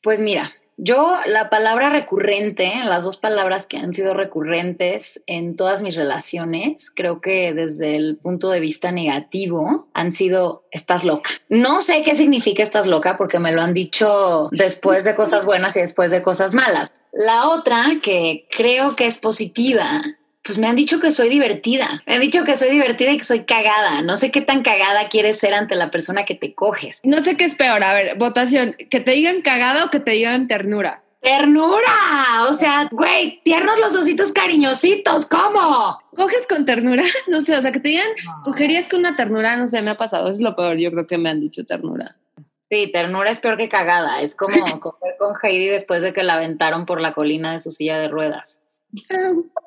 [0.03, 5.81] pues mira, yo la palabra recurrente, las dos palabras que han sido recurrentes en todas
[5.81, 11.31] mis relaciones, creo que desde el punto de vista negativo han sido estás loca.
[11.49, 15.77] No sé qué significa estás loca porque me lo han dicho después de cosas buenas
[15.77, 16.93] y después de cosas malas.
[17.13, 20.03] La otra que creo que es positiva
[20.47, 22.03] pues me han dicho que soy divertida.
[22.07, 24.01] Me han dicho que soy divertida y que soy cagada.
[24.03, 27.01] No sé qué tan cagada quieres ser ante la persona que te coges.
[27.05, 27.83] No sé qué es peor.
[27.83, 31.03] A ver, votación, que te digan cagada o que te digan ternura.
[31.21, 35.99] Ternura, o sea, güey, tiernos los ositos cariñositos, ¿cómo?
[36.15, 37.03] ¿Coges con ternura?
[37.27, 38.07] No sé, o sea, que te digan,
[38.45, 41.19] cogerías con una ternura, no sé, me ha pasado, es lo peor, yo creo que
[41.19, 42.15] me han dicho ternura.
[42.71, 46.35] Sí, ternura es peor que cagada, es como coger con Heidi después de que la
[46.35, 48.63] aventaron por la colina de su silla de ruedas.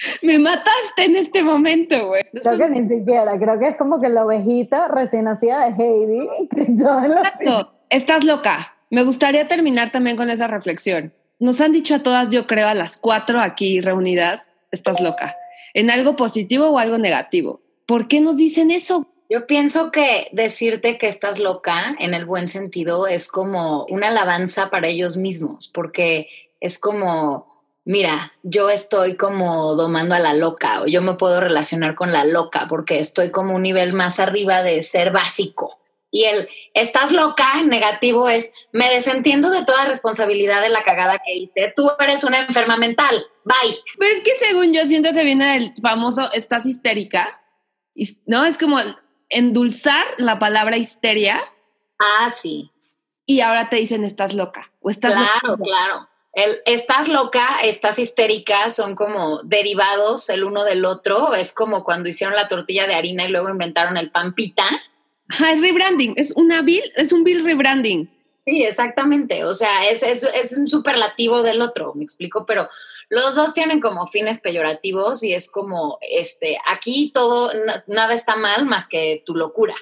[0.22, 2.22] Me mataste en este momento, güey.
[2.32, 6.28] Creo que ni siquiera, creo que es como que la ovejita recién nacida de Heidi.
[6.56, 8.76] Exacto, estás loca.
[8.90, 11.12] Me gustaría terminar también con esa reflexión.
[11.38, 15.36] Nos han dicho a todas, yo creo, a las cuatro aquí reunidas, estás loca.
[15.74, 17.60] ¿En algo positivo o algo negativo?
[17.86, 19.06] ¿Por qué nos dicen eso?
[19.28, 24.70] Yo pienso que decirte que estás loca, en el buen sentido, es como una alabanza
[24.70, 26.28] para ellos mismos, porque
[26.58, 27.46] es como
[27.84, 32.24] mira, yo estoy como domando a la loca o yo me puedo relacionar con la
[32.24, 35.80] loca porque estoy como un nivel más arriba de ser básico.
[36.12, 41.34] Y el estás loca negativo es me desentiendo de toda responsabilidad de la cagada que
[41.34, 41.72] hice.
[41.74, 43.14] Tú eres una enferma mental.
[43.44, 43.78] Bye.
[43.98, 47.40] Pero es que según yo siento que viene el famoso estás histérica.
[48.26, 48.44] ¿No?
[48.44, 48.78] Es como
[49.28, 51.40] endulzar la palabra histeria.
[51.98, 52.72] Ah, sí.
[53.24, 56.09] Y ahora te dicen estás loca o estás Claro, claro.
[56.32, 61.34] El estás loca, estás histérica, son como derivados el uno del otro.
[61.34, 64.64] Es como cuando hicieron la tortilla de harina y luego inventaron el pan pita.
[65.28, 68.08] es rebranding, es una bill, es un bill rebranding.
[68.46, 69.44] Sí, exactamente.
[69.44, 72.68] O sea, es, es, un superlativo del otro, me explico, pero
[73.08, 77.52] los dos tienen como fines peyorativos y es como, este, aquí todo,
[77.86, 79.74] nada está mal más que tu locura.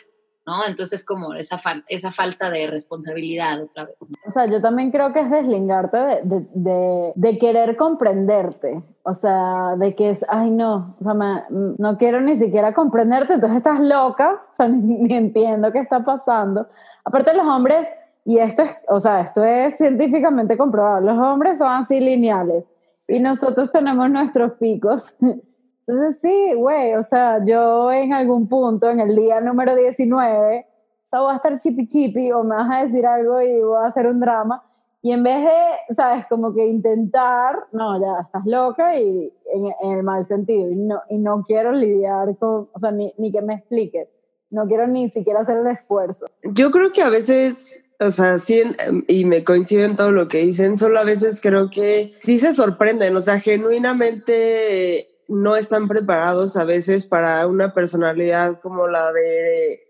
[0.49, 0.65] ¿No?
[0.67, 3.97] Entonces como esa, esa falta de responsabilidad otra vez.
[4.27, 9.95] O sea, yo también creo que es deslingarte de, de, querer comprenderte, o sea, de
[9.95, 11.15] que es, ay no, o sea,
[11.51, 16.03] no quiero ni siquiera comprenderte, entonces estás loca, o sea, ni, ni entiendo qué está
[16.03, 16.67] pasando.
[17.05, 17.87] Aparte los hombres,
[18.25, 22.73] y esto es, o sea, esto es científicamente comprobado, los hombres son así lineales
[23.07, 25.19] y nosotros tenemos nuestros picos.
[25.89, 31.09] Entonces sí, güey, o sea, yo en algún punto, en el día número 19, o
[31.09, 33.87] sea, voy a estar chipi chipi o me vas a decir algo y voy a
[33.87, 34.63] hacer un drama.
[35.01, 36.27] Y en vez de, ¿sabes?
[36.27, 40.71] Como que intentar, no, ya estás loca y en, el mal sentido.
[40.71, 44.11] Y no, y no quiero lidiar con, o sea, ni, ni que me explique.
[44.51, 46.27] No quiero ni siquiera hacer el esfuerzo.
[46.43, 48.63] Yo creo que a veces o sea, sí,
[49.09, 52.53] y me coincido en todo lo que dicen, solo a veces creo que sí se
[52.53, 59.85] sorprenden, o sea, genuinamente no están preparados a veces para una personalidad como la de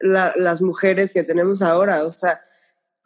[0.00, 2.40] las mujeres que tenemos ahora, o sea,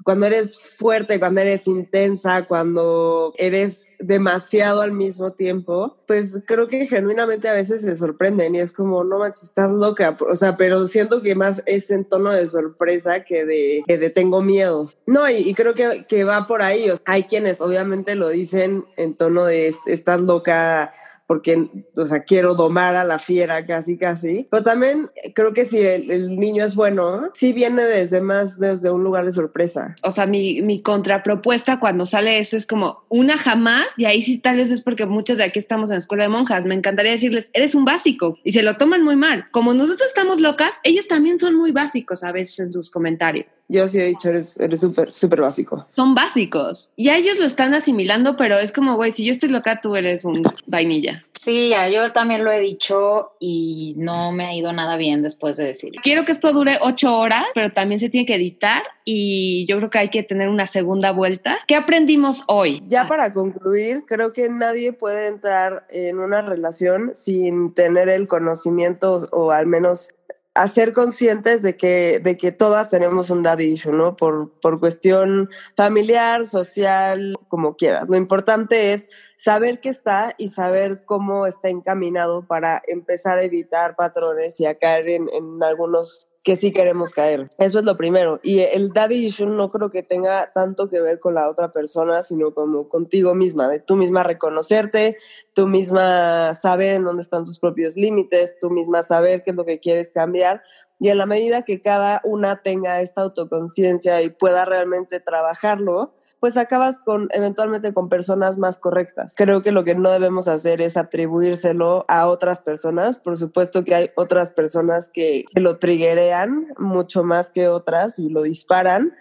[0.07, 6.87] cuando eres fuerte, cuando eres intensa, cuando eres demasiado al mismo tiempo, pues creo que
[6.87, 10.17] genuinamente a veces se sorprenden y es como, no manches, estás loca.
[10.21, 14.11] O sea, pero siento que más es en tono de sorpresa que de, que de
[14.11, 14.93] tengo miedo.
[15.07, 16.89] No, y, creo que, que, va por ahí.
[17.05, 20.93] hay quienes obviamente lo dicen en tono de estás loca
[21.27, 24.47] porque, o sea, quiero domar a la fiera casi, casi.
[24.51, 29.03] Pero también creo que si el, niño es bueno, sí viene desde más, desde un
[29.03, 29.97] lugar de sorpresa.
[30.03, 34.39] O sea, mi, mi contrapropuesta cuando sale eso es como una jamás, y ahí sí
[34.39, 36.65] tal vez es porque muchos de aquí estamos en la escuela de monjas.
[36.65, 39.47] Me encantaría decirles, eres un básico, y se lo toman muy mal.
[39.51, 43.47] Como nosotros estamos locas, ellos también son muy básicos a veces en sus comentarios.
[43.69, 45.87] Yo sí he dicho, eres súper, súper básico.
[45.95, 46.91] Son básicos.
[46.97, 49.97] Y a ellos lo están asimilando, pero es como, güey, si yo estoy loca, tú
[49.97, 51.25] eres un vainilla.
[51.35, 55.65] Sí, yo también lo he dicho y no me ha ido nada bien después de
[55.65, 56.01] decirlo.
[56.03, 59.91] Quiero que esto dure ocho horas, pero también se tiene que editar y yo creo
[59.91, 61.59] que hay que tener una segunda vuelta.
[61.67, 62.83] ¿Qué aprendimos hoy?
[62.89, 69.29] Ya para concluir, creo que nadie puede entrar en una relación sin tener el conocimiento
[69.31, 70.11] o al menos
[70.57, 74.17] a ser conscientes de que, de que todas tenemos un daddy issue, ¿no?
[74.17, 78.09] Por, por cuestión familiar, social, como quieras.
[78.09, 83.97] Lo importante es saber que está y saber cómo está encaminado para empezar a evitar
[83.97, 87.51] patrones y a caer en, en algunos que sí queremos caer.
[87.59, 88.39] Eso es lo primero.
[88.41, 92.23] Y el daddy issue no creo que tenga tanto que ver con la otra persona,
[92.23, 95.17] sino como contigo misma, de tú misma reconocerte,
[95.55, 99.65] tú misma saber en dónde están tus propios límites, tú misma saber qué es lo
[99.65, 100.63] que quieres cambiar.
[101.01, 106.57] Y en la medida que cada una tenga esta autoconciencia y pueda realmente trabajarlo, pues
[106.57, 109.35] acabas con eventualmente con personas más correctas.
[109.37, 113.17] Creo que lo que no debemos hacer es atribuírselo a otras personas.
[113.17, 118.43] Por supuesto que hay otras personas que, lo triggerean mucho más que otras y lo
[118.43, 119.15] disparan,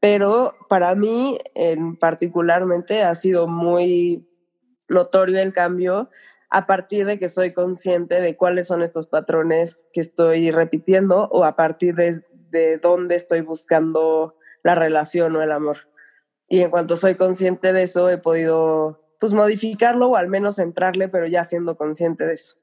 [0.00, 4.28] pero para mí en particularmente ha sido muy
[4.88, 6.10] notorio el cambio
[6.50, 11.44] a partir de que soy consciente de cuáles son estos patrones que estoy repitiendo o
[11.44, 15.78] a partir de, de dónde estoy buscando la relación o el amor
[16.48, 21.08] y en cuanto soy consciente de eso he podido pues modificarlo o al menos entrarle,
[21.08, 22.56] pero ya siendo consciente de eso.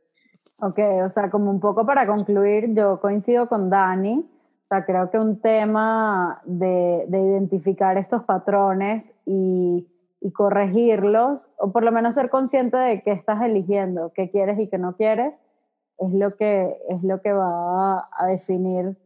[0.61, 5.09] Ok, o sea, como un poco para concluir, yo coincido con Dani, o sea, creo
[5.09, 9.87] que un tema de, de identificar estos patrones y,
[10.21, 14.69] y, corregirlos, o por lo menos ser consciente de qué estás eligiendo, qué quieres y
[14.69, 15.41] qué no quieres,
[15.97, 18.97] es lo que, es lo que va a, definir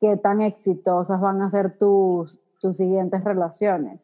[0.00, 4.00] qué tan exitosas van a ser tus, tus siguientes relaciones.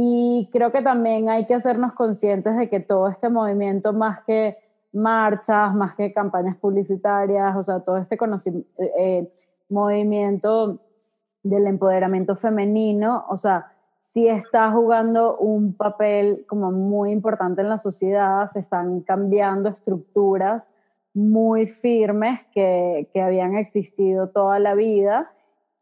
[0.00, 4.56] Y creo que también hay que hacernos conscientes de que todo este movimiento, más que
[4.92, 9.32] marchas, más que campañas publicitarias, o sea, todo este eh, eh,
[9.68, 10.78] movimiento
[11.42, 13.72] del empoderamiento femenino, o sea,
[14.02, 20.72] sí está jugando un papel como muy importante en la sociedad, se están cambiando estructuras
[21.12, 25.32] muy firmes que, que habían existido toda la vida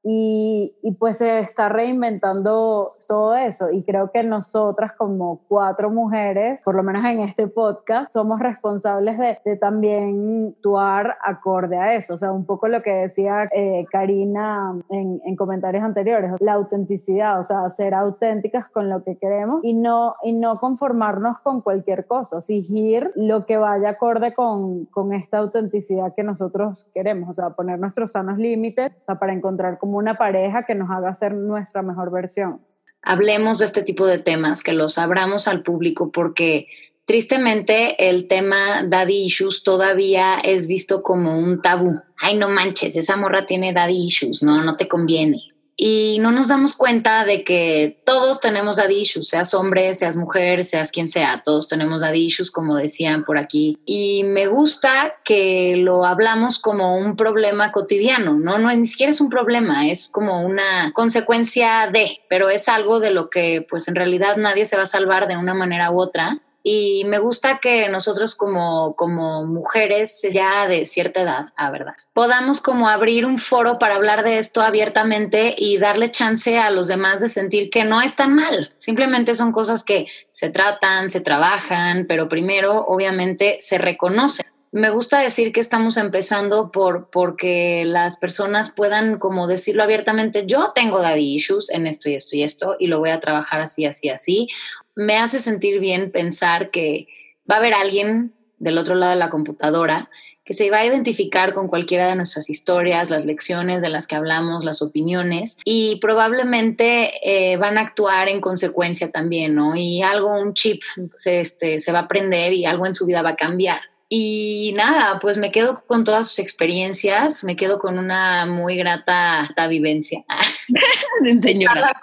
[0.09, 3.70] y, pues se está reinventando todo eso.
[3.72, 9.18] Y creo que nosotras como cuatro mujeres, por lo menos en este podcast, somos responsables
[9.18, 14.74] de, también actuar acorde a eso, o sea, un poco lo que decía eh, Karina
[14.90, 19.74] en, en, comentarios anteriores, la autenticidad, o sea, ser auténticas con lo que queremos y
[19.74, 25.38] no, y no conformarnos con cualquier cosa, exigir lo que vaya acorde con, con esta
[25.38, 29.95] autenticidad que nosotros queremos, o sea, poner nuestros sanos límites, o sea, para encontrar como
[29.97, 32.61] una pareja que nos haga ser nuestra mejor versión.
[33.03, 36.66] Hablemos de este tipo de temas, que los abramos al público, porque
[37.05, 42.01] tristemente el tema daddy issues todavía es visto como un tabú.
[42.18, 46.49] Ay, no manches, esa morra tiene daddy issues, no, no te conviene y no nos
[46.49, 51.43] damos cuenta de que todos tenemos daddy issues, seas hombre, seas mujer, seas quien sea,
[51.45, 53.79] todos tenemos daddy issues, como decían por aquí.
[53.85, 58.59] Y me gusta que lo hablamos como un problema cotidiano, ¿no?
[58.59, 63.11] No ni siquiera es un problema, es como una consecuencia de, pero es algo de
[63.11, 66.41] lo que pues en realidad nadie se va a salvar de una manera u otra
[66.69, 72.61] y me gusta que nosotros como, como mujeres ya de cierta edad, a verdad, podamos
[72.61, 77.21] como abrir un foro para hablar de esto abiertamente y darle chance a los demás
[77.21, 78.73] de sentir que no es tan mal.
[78.79, 85.21] Simplemente son cosas que se tratan, se trabajan, pero primero obviamente se reconocen me gusta
[85.21, 91.35] decir que estamos empezando por porque las personas puedan como decirlo abiertamente, yo tengo daddy
[91.35, 94.49] issues en esto y esto y esto y lo voy a trabajar así, así, así.
[94.97, 97.07] Me hace sentir bien pensar que
[97.49, 100.11] va a haber alguien del otro lado de la computadora
[100.47, 104.14] que se va a identificar con cualquiera de nuestras historias, las lecciones de las que
[104.14, 109.74] hablamos, las opiniones, y probablemente eh, van a actuar en consecuencia también, ¿no?
[109.74, 110.82] Y algo, un chip
[111.16, 113.80] se, este, se va a aprender y algo en su vida va a cambiar.
[114.09, 119.52] Y nada, pues me quedo con todas sus experiencias, me quedo con una muy grata
[119.68, 120.24] vivencia.
[121.42, 122.00] Señora.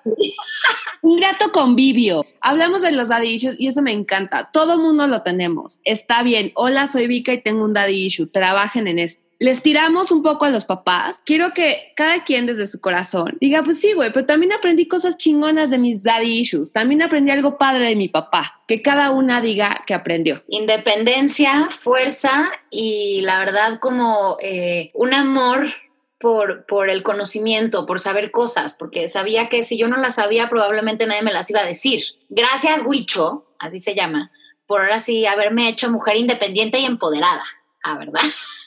[1.01, 2.25] Un grato convivio.
[2.41, 4.49] Hablamos de los daddy issues y eso me encanta.
[4.51, 5.79] Todo mundo lo tenemos.
[5.83, 6.51] Está bien.
[6.55, 8.27] Hola, soy Vika y tengo un daddy issue.
[8.27, 11.21] Trabajen en esto les tiramos un poco a los papás.
[11.25, 15.17] Quiero que cada quien desde su corazón diga, pues sí, güey, pero también aprendí cosas
[15.17, 16.71] chingonas de mis daddy issues.
[16.71, 18.61] También aprendí algo padre de mi papá.
[18.69, 20.41] Que cada una diga que aprendió.
[20.47, 25.67] Independencia, fuerza y la verdad como eh, un amor
[26.21, 30.47] por, por, el conocimiento, por saber cosas, porque sabía que si yo no las sabía,
[30.47, 32.01] probablemente nadie me las iba a decir.
[32.29, 34.31] Gracias, Huicho, así se llama,
[34.67, 37.43] por ahora sí haberme hecho mujer independiente y empoderada,
[37.83, 38.21] ¿a verdad?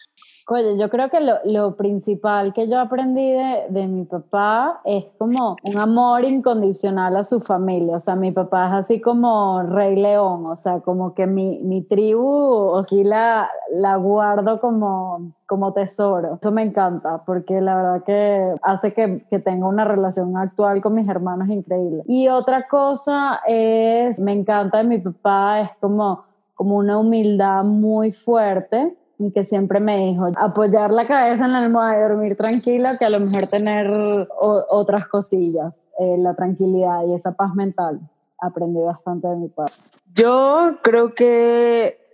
[0.49, 5.07] Oye, yo creo que lo, lo principal que yo aprendí de, de, mi papá es
[5.19, 7.97] como un amor incondicional a su familia.
[7.97, 11.83] O sea, mi papá es así como rey león, o sea, como que mi, mi
[11.83, 16.39] tribu, aquí la, la guardo como, como tesoro.
[16.41, 20.95] Eso me encanta porque la verdad que hace que, que tenga una relación actual con
[20.95, 22.05] mis hermanos increíble.
[22.07, 26.23] Y otra cosa es, me encanta de mi papá, es como,
[26.55, 31.59] como una humildad muy fuerte y que siempre me dijo apoyar la cabeza en la
[31.59, 33.91] almohada y dormir tranquila que a lo mejor tener
[34.39, 38.01] otras cosillas, eh, la tranquilidad y esa paz mental.
[38.39, 39.73] Aprendí bastante de mi padre.
[40.15, 42.06] Yo creo que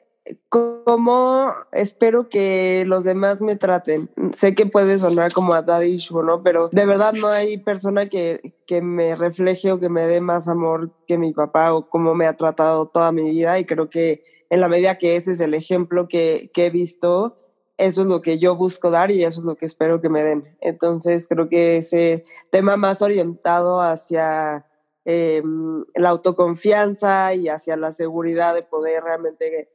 [0.49, 4.11] como espero que los demás me traten.
[4.33, 6.43] Sé que puede sonar como a daddy issue, ¿no?
[6.43, 10.49] Pero de verdad no hay persona que, que me refleje o que me dé más
[10.49, 14.23] amor que mi papá o como me ha tratado toda mi vida y creo que
[14.53, 17.39] en la medida que ese es el ejemplo que, he visto,
[17.79, 20.23] eso es lo que yo busco dar y eso es lo que espero que me
[20.23, 20.59] den.
[20.61, 24.67] Entonces creo que ese tema más orientado hacia
[25.07, 29.71] em, la autoconfianza y hacia la seguridad de poder realmente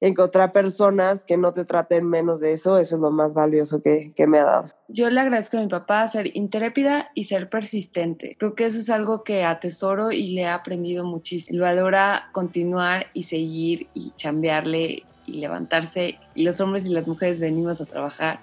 [0.00, 4.12] encontrar personas que no te traten menos de eso, eso es lo más valioso que,
[4.16, 4.70] que, me ha dado.
[4.88, 8.34] Yo le agradezco a mi papá ser intrépida y ser persistente.
[8.38, 11.62] Creo que eso es algo que atesoro y le he aprendido muchísimo.
[11.62, 16.18] Valora continuar y seguir y chambearle y levantarse.
[16.34, 18.40] Y los hombres y las mujeres venimos a trabajar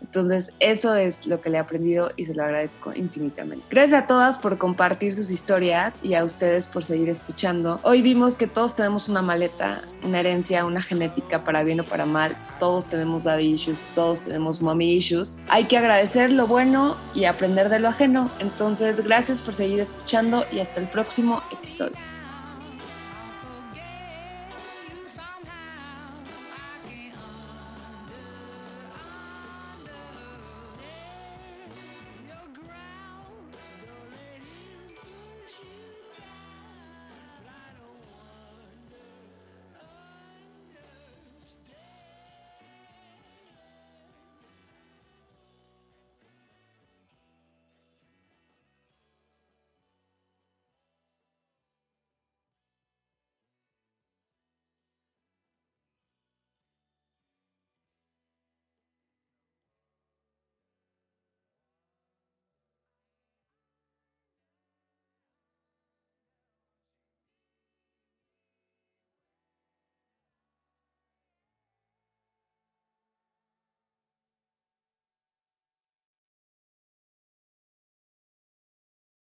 [0.00, 3.64] entonces, eso es lo que le he aprendido y se lo agradezco infinitamente.
[3.70, 7.80] Gracias a todas por compartir sus historias y a ustedes por seguir escuchando.
[7.82, 12.06] Hoy vimos que todos tenemos una maleta, una herencia, una genética para bien o para
[12.06, 12.36] mal.
[12.58, 15.36] Todos tenemos daddy issues, todos tenemos mommy issues.
[15.48, 18.30] Hay que agradecer lo bueno y aprender de lo ajeno.
[18.38, 22.17] Entonces, gracias por seguir escuchando y hasta el próximo episodio.